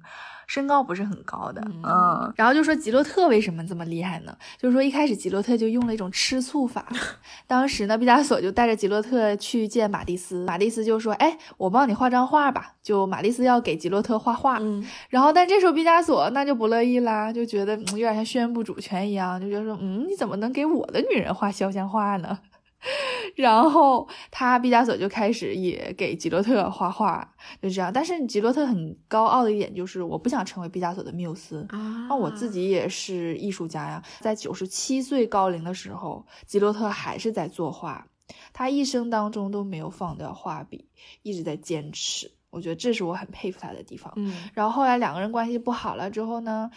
[0.52, 4.36] 身高不是很高的，嗯，然后就说吉洛特为什么这么厉害呢？
[4.60, 6.86] 就是说一开始吉洛特就用了一种吃醋法，
[7.48, 22.38] 当时呢，毕加索就带着吉洛特去见马蒂斯，马蒂斯就说，哎，我帮你画张画吧，就马蒂斯要给吉洛特画画，嗯然后但这时候毕加索那就不乐意啦，就觉得有点像宣布主权一样，就觉得说，嗯，你怎么能给我的女人画肖像画呢？
[23.36, 27.92] 然后他毕加索就开始也给吉洛特画画，就这样。
[27.94, 34.04] 但是吉洛特很高傲的一点就是，我不想成为毕加索的缪斯啊，那我自己也是艺术家呀。
[34.20, 38.08] 在九十七岁高龄的时候，吉洛特还是在作画，
[38.52, 40.88] 他一生当中都没有放掉画笔，
[41.22, 42.32] 一直在坚持。
[42.50, 44.12] 我觉得这是我很佩服他的地方。
[44.16, 46.70] 嗯，然后后来两个人关系不好了之后呢，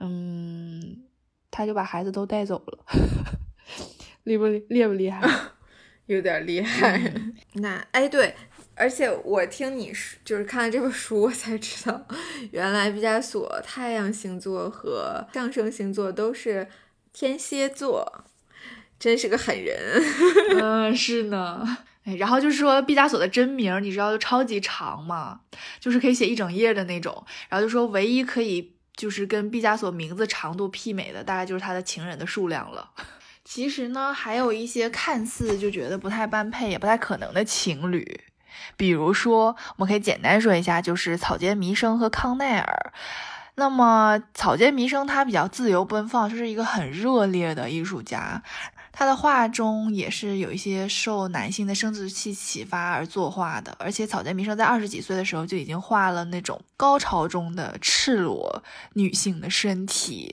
[0.00, 1.04] 嗯，
[1.50, 2.84] 他就把孩子都带走了。
[4.24, 5.26] 厉不厉厉不厉害？
[6.06, 7.12] 有点厉害。
[7.54, 8.34] 那哎对，
[8.74, 12.06] 而且我听你说，就是看了这本书，我才知道，
[12.50, 16.68] 原来毕加索太阳星座和上升星座都是
[17.12, 18.24] 天蝎座，
[18.98, 20.02] 真是个狠人。
[20.60, 21.78] 嗯， 是呢。
[22.04, 25.40] 哎，然后就是说毕加索的真名，你知道就超级长嘛，
[25.80, 27.24] 就是可以写一整页的那种。
[27.48, 32.90] 然后就说唯一可以就是跟毕加索名字长度媲美的，大概就是他的情人的数量了。
[33.44, 38.20] 其实呢，还有一些看似就觉得不太般配、也不太可能的情侣，
[38.76, 42.92] 比如说，我们可以简单说一下，就是草间弥生和康奈尔。
[43.56, 48.42] 那么，草间弥生他比较自由奔放，就是一个很热烈的艺术家。
[48.96, 60.32] 他的画中也是有一些受男性的生殖器启发而作画的，而且草间弥生在二十几岁的时候就已经画了那种高潮中的赤裸女性的身体，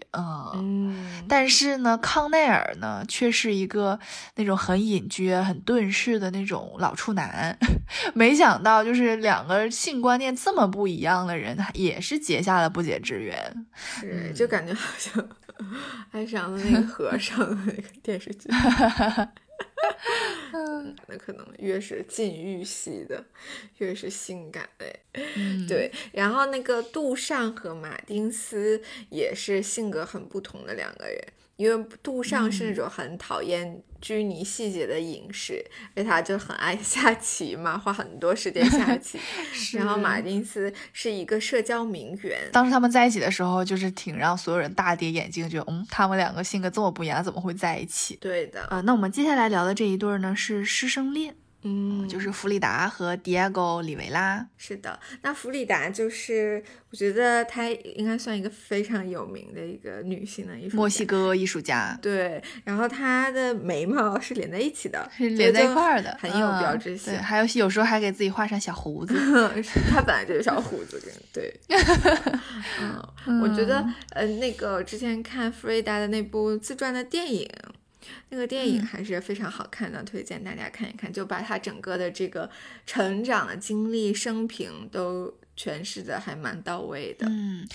[0.53, 3.99] 嗯，但是呢，康奈尔呢却是一个
[4.35, 7.57] 那种很隐居、很遁世的那种老处男。
[8.13, 13.65] 没想到，就是两个性观念这么不一样的人，也是结下了不解之缘。
[13.73, 15.27] 是，就感觉好像。
[16.11, 18.49] 爱上了那个和尚的那个电视剧，
[21.07, 23.23] 那可能越是禁欲系的，
[23.77, 24.99] 越是性感类。
[25.67, 31.17] 对，然后那个杜尚和马丁斯也是性格很不同的两个人。
[31.57, 35.63] 因为杜尚是那种很讨厌拘泥细节的饮食，
[35.95, 39.19] 为他就很爱下棋嘛，花很多时间下棋。
[39.77, 42.39] 然后马丁斯是一个社交名媛。
[42.51, 48.17] 当时他们在一起的时候，就是挺让所有人大跌眼镜，觉得嗯，他们两个性格这么不一样，怎么会在一起？
[48.19, 48.67] 对的。
[48.71, 51.35] 呃，那我们接下来聊的这一对呢，是师生恋。
[51.63, 54.45] 嗯，就是弗里达和 Diego 里维拉。
[54.57, 61.97] 是的，那弗里达就是我觉得她应该算一个非常有名的一个女性的艺术墨西哥艺术家。
[62.01, 67.15] 对，然后她的眉毛是连在一起的，是连在一块儿的，很有标志性。
[67.17, 69.13] 还有有时候还给自己画上小胡子，
[69.89, 70.99] 她本来就有小胡子，
[71.31, 71.53] 对。
[73.27, 77.47] 嗯，我觉得呃，那个之前看弗里达的那部自传的电影。
[78.29, 82.49] 那个电影还是非常好看的，推荐大家看一看，就把他整个的这个
[82.85, 87.27] 成长的经历、生平都诠释的还蛮到位的。
[87.29, 87.67] 嗯。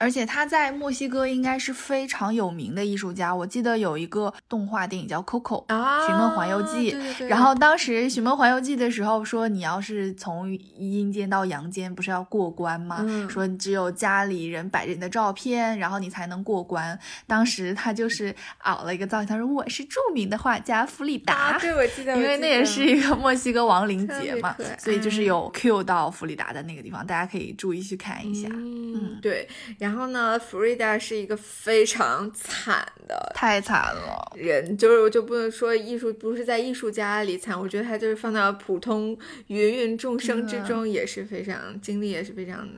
[0.00, 3.34] 而且他在墨西哥应该是非常有名的艺术家。
[3.34, 6.92] 我记得有一个动画电影叫《Coco》啊，《寻梦环游记》。
[7.26, 13.06] 然后当时《寻梦环游记》的时候说，你要是从阴间到阳间，不是要过关吗？
[13.28, 16.98] 说只有家里人摆着你的照片，然后你才能过关。
[17.26, 21.58] 当时他就是熬了一个造型，他说我是著名的画家弗里达。
[21.58, 28.48] 对，我记得， 因为那也是一个墨西哥亡灵节嘛，所以就是有 Q 到弗里达的那个地方，大家可以注意去看一下。
[28.50, 29.46] 嗯，对，
[29.78, 34.32] 然然后呢，弗瑞达是一个非常惨的，太惨了。
[34.36, 42.68] 人，就是我就不能说艺术不是在艺术家里惨，我觉得他就是放到普通芸芸众生之中也是非常经历也是非常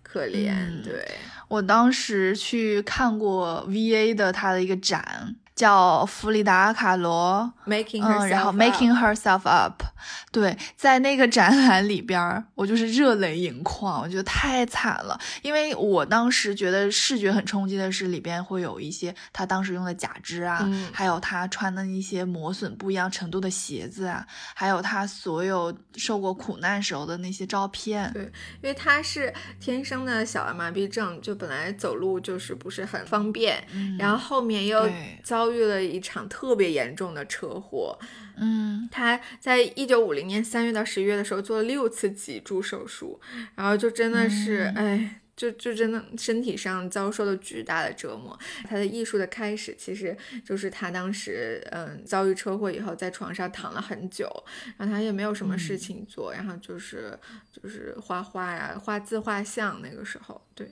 [0.00, 0.80] 可怜。
[0.84, 1.04] 对。
[1.48, 9.82] 我当时去看过 V A 的他的一个展，叫弗里达卡罗，Making，嗯，然后 Making herself up。
[10.30, 15.18] 对，在那个展览里边，我就是热泪盈眶，我觉得太惨了。
[15.42, 24.24] 因为我当时觉得视觉很冲击的是，里边会有一些他当时用的假肢啊，还有他穿的一些磨损不一样程度的鞋子啊，
[24.54, 28.08] 还有他所有受过苦难时候的那些照片。
[28.12, 28.30] 对，因
[28.62, 33.66] 为他是天生的小儿麻痹症，就本来走路就是不是很方便，
[33.98, 34.88] 然后后面又
[35.24, 37.98] 遭遇了一场特别严重的车祸。
[38.40, 43.20] 嗯，他在一九五零年三月到十一月的时候做了六次脊柱手术，
[43.56, 48.38] 然后就真的是，哎，就就真的身体上遭受了巨大的折磨。
[48.62, 54.30] 他的艺术的开始其实就是他当时，嗯，遭遇车祸以后在床上躺了很久，
[54.76, 57.18] 然后他也没有什么事情做，然后就是
[57.50, 59.80] 就是画画呀，画自画像。
[59.82, 60.70] 那个时候，对。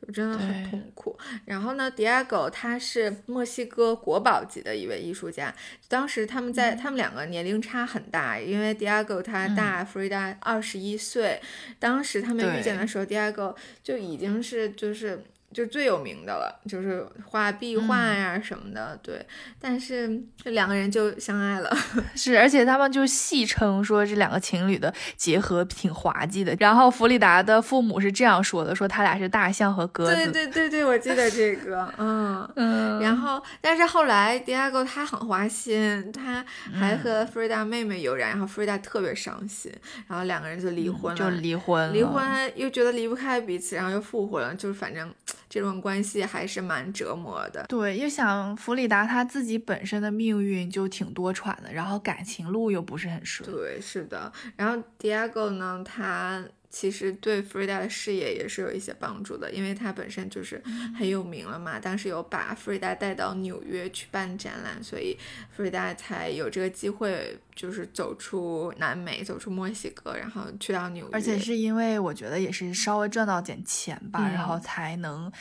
[0.00, 1.18] 就真的很痛苦。
[1.44, 5.54] 然后呢，Diego 他是墨西哥国宝级的一位艺术家。
[5.88, 11.40] 当时他们在，他们两个年龄差很大，因为 Diego 他大 Frida 二十一岁。
[11.78, 15.24] 当时他们遇见的时候，Diego 就已经是就是。
[15.52, 19.24] 就最有名的了，就是画壁画呀什么的，对。
[19.58, 21.74] 但是这两个人就相爱了，
[22.14, 26.54] 是，而且他们就戏称说这两个情侣的结合挺滑稽的。
[26.60, 30.14] 然后弗里达的父母是这样说的，说他俩是大象和鸽子。
[30.14, 33.00] 对对对对，我记得这个，嗯 嗯。
[33.00, 39.72] 然后，但是后来迪亚哥他很花心，他还和弗里达妹妹有染，然后弗里达特别伤心，
[40.06, 45.10] 然后两个人就离婚了，就离婚，离婚又觉得离不开彼此，然后又复婚了，就是反正。
[45.48, 47.64] 这种关系还是蛮折磨的。
[47.68, 53.50] 对，又想弗里达他自己本身的命运就挺多舛的，然后感情路又不是很顺。
[53.50, 54.32] 对，是的。
[54.56, 56.44] 然后 Diego 呢，他。
[56.70, 60.62] 其实对 Frida 的事业也是有一些帮助的，因为他本身就是
[60.98, 61.80] 很有名了嘛。
[61.80, 65.16] 当时有把 Frida 带到纽约去办展览，所以
[65.56, 71.10] Frida 才有这个机会，就是走出南美，走出墨西哥，然后去到纽约。
[71.12, 75.32] 而且是因为我觉得也是稍微赚到点钱吧，然后才能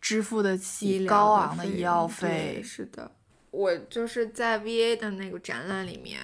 [0.00, 2.62] 支付得起高昂的医药费。
[2.62, 3.10] 是的，
[3.50, 6.20] 我就是在 VA 的那个展览里面。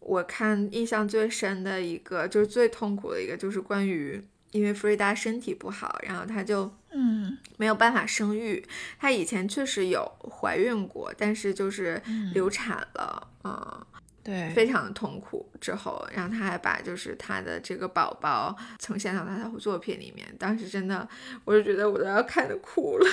[0.00, 8.66] 我看印象最深的一个，就是最痛苦的一个，就是关于因为弗瑞达身体不好，然后她就嗯没有办法生育。
[8.98, 12.00] 她以前确实有怀孕过，但是就是
[12.32, 13.86] 流产了，嗯，
[14.24, 15.48] 对，非常的痛苦。
[15.60, 20.26] 之后，然后她还把就是她的这个宝宝呈现到她的作品里面。
[20.38, 21.06] 当时真的，
[21.44, 23.06] 我就觉得我都要看的哭了，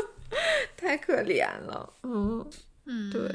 [0.76, 2.44] 太可怜了，嗯
[2.86, 3.30] 嗯，对。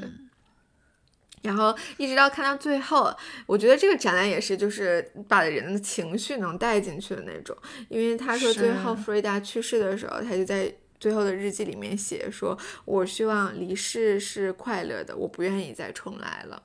[1.43, 3.15] 然后一直到看到最后，
[3.45, 7.55] 我觉得这个展览也是，就是把人的情绪能带进去的那种。
[7.89, 16.63] 因为他说最后弗瑞达去世的时候，他就在最后的日记里面写说：“我希望离世是快乐的，我不愿意再重来了。”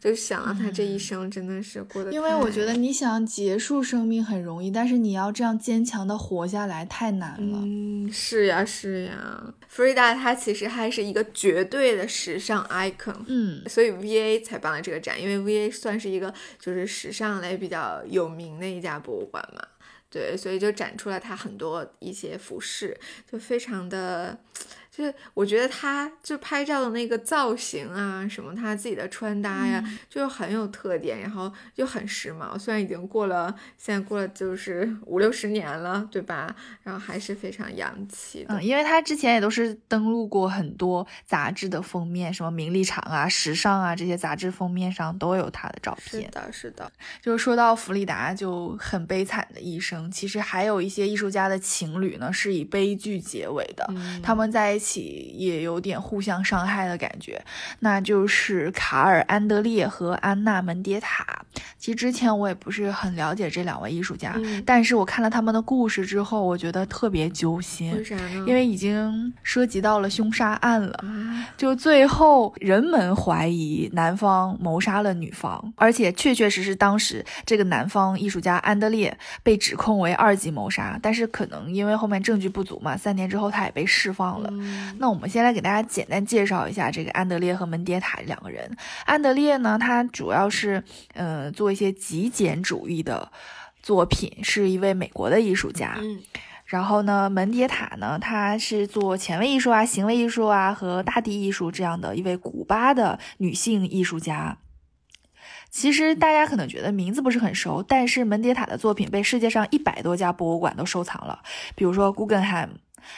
[0.00, 7.58] 就想到他这一生真的是过得，因为我觉得你想结束生命很容易，但是你要这样坚强的活下来太难了。
[7.62, 19.62] 嗯，是呀是呀，弗瑞达她其实还是一个绝对的时尚 icon，嗯，所以 VA 才办了这个展，因为 VA 算是一个就是时尚类比较有名的一家博物馆嘛，
[20.10, 22.98] 对，所以就展出了他很多一些服饰，
[23.30, 24.38] 就非常的。
[24.94, 32.58] 就是我觉得他就拍照的那个造型啊，什么他自己的穿搭呀，就很有特点，然后又很时髦。
[32.58, 36.54] 虽然已经过了，现在过了就是五六十年了，对吧？
[36.82, 38.54] 然后还是非常洋气的。
[38.54, 46.22] 嗯，因为他之前也都是登录过很多杂志的封面，什么名利场啊、时尚啊这些杂志封面上都有他的照片。
[46.22, 46.92] 是的，是的。
[47.22, 53.90] 就是说到弗里达就很悲惨的一生，其实还有一些艺术家的情侣呢是以悲剧结尾的，
[54.22, 54.78] 他们在。
[54.82, 57.40] 起也有点互相伤害的感觉，
[57.78, 61.24] 那就是卡尔·安德烈和安娜·门迭塔。
[61.78, 67.92] 其实之前我也不是很了解这两位艺术家，但是我看了他们的故事之后，我觉得特别揪心。
[67.92, 68.44] 为啥呢？
[68.46, 71.04] 因为已经涉及到了凶杀案了。
[71.56, 84.52] 就最后人们怀疑男方谋杀了女方，而且确确实实当时这个男方艺术家安德烈被指控为二级谋杀，但是可能因为后面证据不足嘛，三年之后他也被释放了。
[84.98, 88.76] 那我们先来给大家简单介绍一下这个安德烈和门迭塔这两个人。
[89.04, 90.82] 安德烈呢，他主要是
[91.14, 93.32] 呃做一些极简主义的
[93.82, 95.96] 作品，是一位美国的艺术家。
[96.00, 96.20] 嗯，
[96.66, 104.58] 然后呢，门迭塔呢，他是做前卫艺术啊、行为艺术啊和大地艺术这样的一位古巴的女性艺术家。
[105.70, 111.40] 其实大家可能觉得名字不是很熟，但是门迭塔的作品被世界上一百多家博物馆都收藏了，
[111.74, 112.68] 比如说 Guggenheim。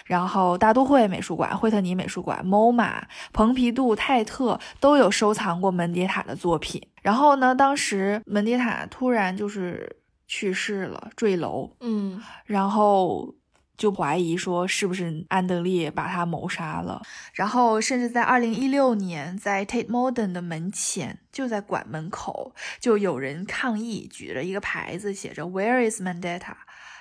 [0.05, 6.81] 然后大都会美术馆、惠特尼美术馆、MoMA、蓬皮杜、泰特都有收藏过门迭塔的作品。
[7.03, 13.35] 然后呢，当时门迭塔突然就是去世了，坠楼，嗯然后
[13.77, 17.03] 就怀疑说是不是安德烈把他谋杀了。
[17.35, 26.55] 然后甚至在二零一六年，在 Tate Modern 的门前，就在馆门口，就有人抗议，举着一个牌子，写着 “Where is Mandetta”，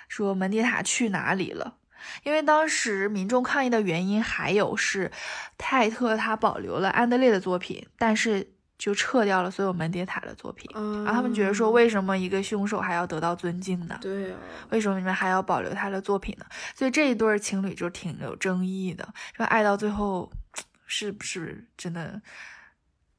[0.09, 1.75] 说门迪塔去哪里了。
[2.23, 5.11] 因为当时民众抗议的原因还有是
[5.57, 10.69] 泰特他保留了安德烈的作品，但是就撤掉了所有门迭塔的作品。
[10.73, 13.97] 嗯，然后他们觉得说，为什么一个凶手还要得到尊敬呢？
[14.01, 14.35] 对哦，
[14.71, 16.45] 为什么你们还要保留他的作品呢？
[16.75, 20.31] 所以这一对儿情侣就挺有争议的，说爱到最后
[20.85, 22.21] 是不是真的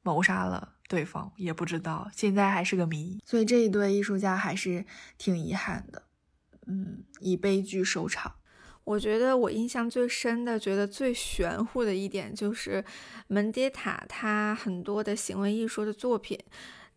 [0.03, 3.19] 谋杀了对方也不知道，现在还是个谜。
[3.25, 4.85] 所以这一对艺术家还是
[5.17, 6.03] 挺遗憾的，
[6.67, 8.35] 嗯，以悲剧收场。
[8.85, 12.83] 我觉得我印象最深的，觉得最玄乎的一点就是
[13.27, 16.39] 门迭塔他很多的行为艺术的作品，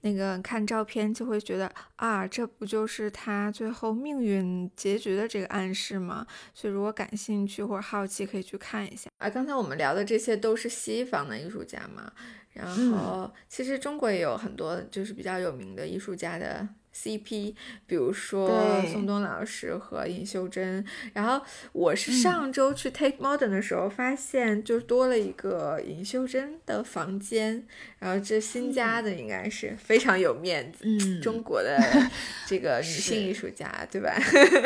[0.03, 6.27] 那个看照片就会觉得啊，这不就是他最后命运结局的这个暗示吗？
[6.53, 9.11] 所以如果感兴趣或者好奇，可以去看一下。
[9.17, 12.13] 啊，刚才我们聊的这些都是西方的艺术家嘛，
[12.53, 16.69] 然后其实中国也有很多就是比较有名的艺术家的。
[17.05, 17.55] CP，
[17.87, 21.41] 比如说宋冬老师和尹秀珍，然后
[21.73, 22.15] 我是嗯。
[22.15, 27.65] 上周去 Take Modern 的时候，发现就多了一个尹秀珍的房间，
[28.01, 31.79] 然后这新加的应该是非常有面子，嗯中国的
[32.47, 34.13] 这个女性艺术家，对吧？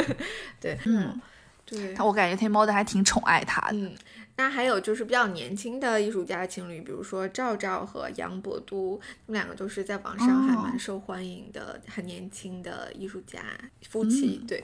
[0.58, 1.20] 对，嗯，
[1.66, 3.76] 对，我感觉 Take Modern 还挺宠爱她的。
[3.76, 3.94] 嗯，
[4.36, 13.40] 那还有就是比较年轻的艺术家情侣，比如说赵赵和杨博都，他们两个都是在网上还蛮哦受欢迎的，很年轻的艺术家
[13.88, 14.40] 夫妻。
[14.42, 14.62] 嗯对，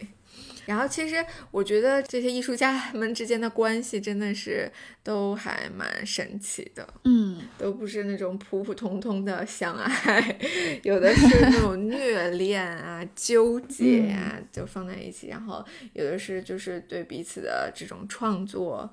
[0.66, 4.70] 然后其实我觉得这些艺术家 们之间的关系真的是
[5.02, 6.86] 都还蛮神奇的。
[7.04, 10.38] 嗯，都不是那种普普通通的相爱，
[10.82, 18.90] 有的是那种 虐恋啊、纠结啊，就放在一起，然后有的是就是对彼此的这种创作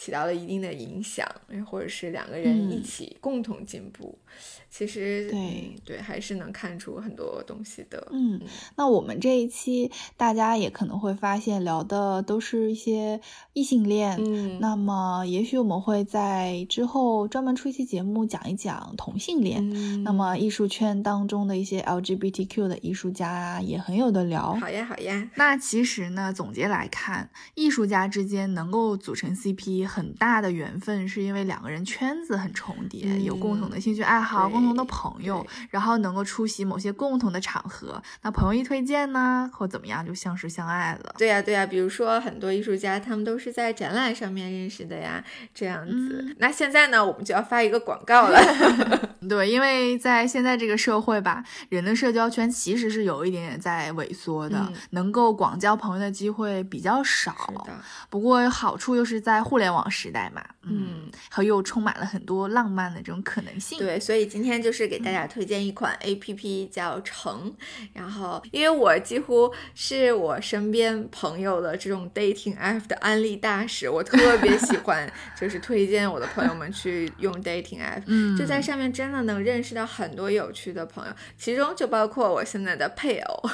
[0.00, 1.28] 起到了一定的影响，
[1.66, 4.18] 或者是两个人一嗯起共同进步。
[4.70, 8.06] 其实对嗯对，还是能看出很多东西的。
[8.12, 8.40] 嗯，
[8.76, 13.20] 那我们这一期大家也可能会发现聊的都是一些
[13.52, 19.60] 异性恋，嗯，那么也许我们会在之后专门出一期节目讲一讲同性恋。
[19.74, 24.54] 嗯那么艺术圈当中的一些 LGBTQ 的艺术家啊，也很有的聊。
[24.54, 38.02] 好呀好呀，那其实呢，总结来看，艺术家之间能够组成 CP，很大的缘分是因为两个人圈子很重叠，嗯有共同的兴趣爱好、共同的朋友，然后能够出席某些共同的场合。
[38.22, 41.14] 那朋友一推荐呢，或怎么样，就相识相爱了。
[41.18, 46.24] 对呀、对呀、比如说很多艺术家，他们都是在展览上面认识的呀，这样子。
[46.26, 48.40] 嗯那现在呢，我们就要发一个广告了。
[49.28, 57.34] 对，因为在现在这个社会吧，人的社交圈其实是有一点点在萎缩的，嗯能够广交朋友的机会比较少。
[58.08, 63.78] 不过好处又是在互联网时代嘛，嗯，和又充满了很多浪漫的这种可能性。
[63.78, 67.54] 对，所以今天就是给大家推荐一款 A P P 叫橙，
[67.92, 75.08] 然后因为我几乎是我身边朋友的这种 dating app 的安利大使，我特别喜欢
[75.40, 83.48] 就是推荐我的朋友们去用 dating app，嗯，就在上面真的能认识到很多有趣的朋友，其中就包括我现在的配偶。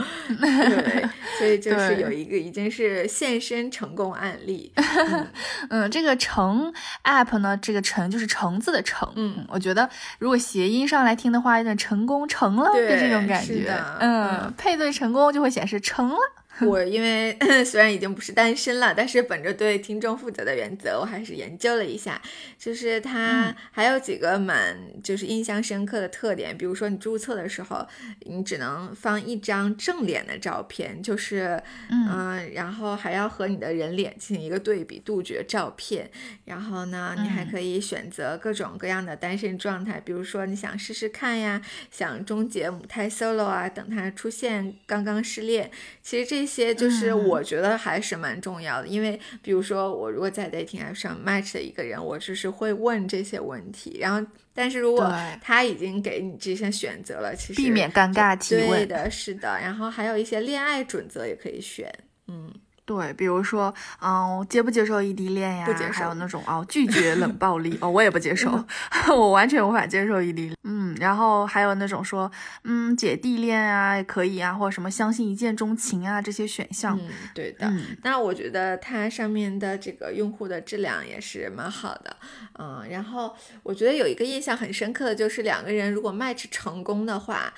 [0.40, 4.72] 对，所以就是有一个已经是现身成功案例。
[5.68, 6.72] 嗯，这个橙
[7.04, 9.06] app 呢，这个橙就是橙子的橙。
[9.16, 13.72] 嗯我觉得如果谐音上来听的话，有点成功成了，对就这种感觉。
[14.00, 16.16] 嗯嗯，配对成功就会显示成了。
[16.66, 22.20] 我因为 虽然已经不是单身了，但是本着对听众负责的原则，我还是研究了一下，
[22.58, 27.86] 就是它嗯还有几个蛮就是印象深刻的特点，比如说你注册的时候，
[28.20, 36.10] 你只能放一张正脸的照片，就是嗯嗯、然后还要和你的人脸进行一个对比，杜绝照片。
[36.44, 45.70] 然后呢，你还嗯可以选择各种各样的单身状态，比如说你想试试看呀，想终结母胎 solo 啊，等它出现刚刚失恋。
[46.02, 58.68] 其实这些就是嗯我觉得还是蛮重要的，因为比如说我如果在 dating app 上 match 的一个人，我就是会问这些问题，然后但是如果他已经给你这些选择了，其实避免尴尬提问。
[58.68, 61.88] 对的，是的，然后还有一些恋爱准则也可以选，
[62.26, 62.52] 嗯。
[62.84, 65.64] 对，比如说，嗯，接不接受异地恋呀？
[65.66, 68.64] 不接受还有那种哦，拒绝冷暴力哦，我也不接受，
[69.08, 70.56] 我完全无法接受异地恋。
[70.64, 72.30] 嗯，然后还有那种说，
[72.64, 76.98] 嗯，姐弟恋啊也可以啊，或者什么相信一见钟情啊这些选项。
[76.98, 77.66] 嗯，对的。
[77.68, 82.16] 嗯那我觉得它上面的这个用户的质量也是蛮好的，
[82.58, 87.52] 嗯，然后我觉得有一个印象很深刻的就是两个人如果 match 成功的话。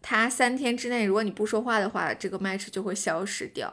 [0.00, 3.70] 他三天之内，如果你不说话的话，这个 match 就会消失掉。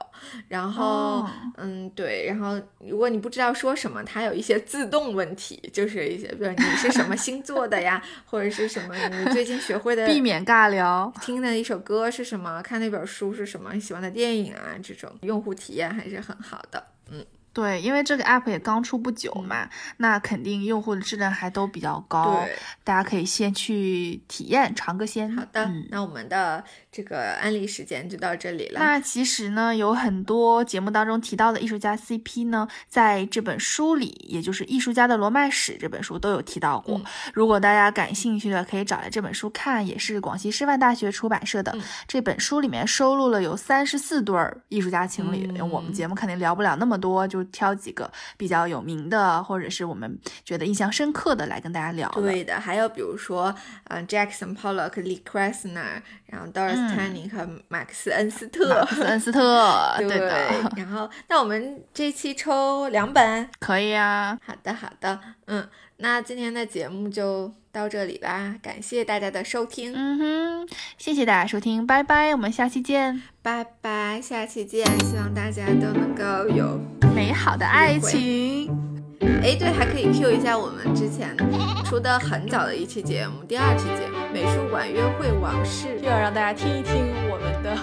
[0.47, 11.13] 然后，哦嗯，对，然后如果你不知道说什么，它有一些自动问题，就是一些，比如你是什么星座的呀， 或者是什么你最近学会的避免尬聊。
[11.21, 16.84] 听的一首歌是什么，看那本书是什么，你喜欢的电影啊，这种用户体验还是很好的。
[17.11, 17.23] 嗯，
[17.56, 22.53] 对，因为这个 app 也刚出不久嘛，那肯定用户的质量还都比较高，对，
[22.84, 25.34] 大家可以先去体验尝个鲜。
[25.34, 28.80] 好的，嗯那我们的这个案例时间就到这里了。
[28.82, 36.97] 那其实呢，有很多节目当中提到的艺术家 CP 呢，在这本书里，也就是《艺术家的罗曼史》这本书都有提到过。
[36.97, 37.03] 嗯
[37.34, 41.72] 如果大家感兴趣的，可以找来这本书看，也是广西师范大学出版社的。
[41.76, 52.10] 嗯这本书里面收录了有三十四对儿艺术家情侣，嗯我们节目肯定聊不了那么多，就挑几个比较有名的，或者是我们觉得印象深刻的来跟大家聊。
[52.10, 53.54] 对的，还有比如说，
[53.86, 58.70] 嗯、j a c k s o n Pollock、Lee Krasner，然后 Doris 嗯 Tanning 和马克思恩斯特。
[58.70, 63.50] 马克思恩斯特， 对对的，然后那我们这期抽两本。
[63.60, 64.38] 可以啊。
[64.46, 65.68] 好的，好的，嗯，
[65.98, 73.21] 那今天的节目就到这里啦，感谢大家的收听，嗯哼，谢谢大家收听，拜拜，我们下期见。
[73.41, 76.80] 拜拜，下期见，希望大家都能够有，
[77.13, 78.73] 美好的爱情。
[79.19, 81.36] 哎，对，还可以 Q 一下我们之前
[81.84, 86.93] 出的很早的一期节目，第二期节目《美术馆约会往事》，又要让大家听一听
[87.30, 87.78] 我们的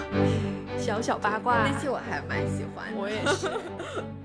[0.79, 1.67] 小小八卦。
[1.69, 2.99] 那期我还蛮喜欢的。
[2.99, 3.47] 我也是。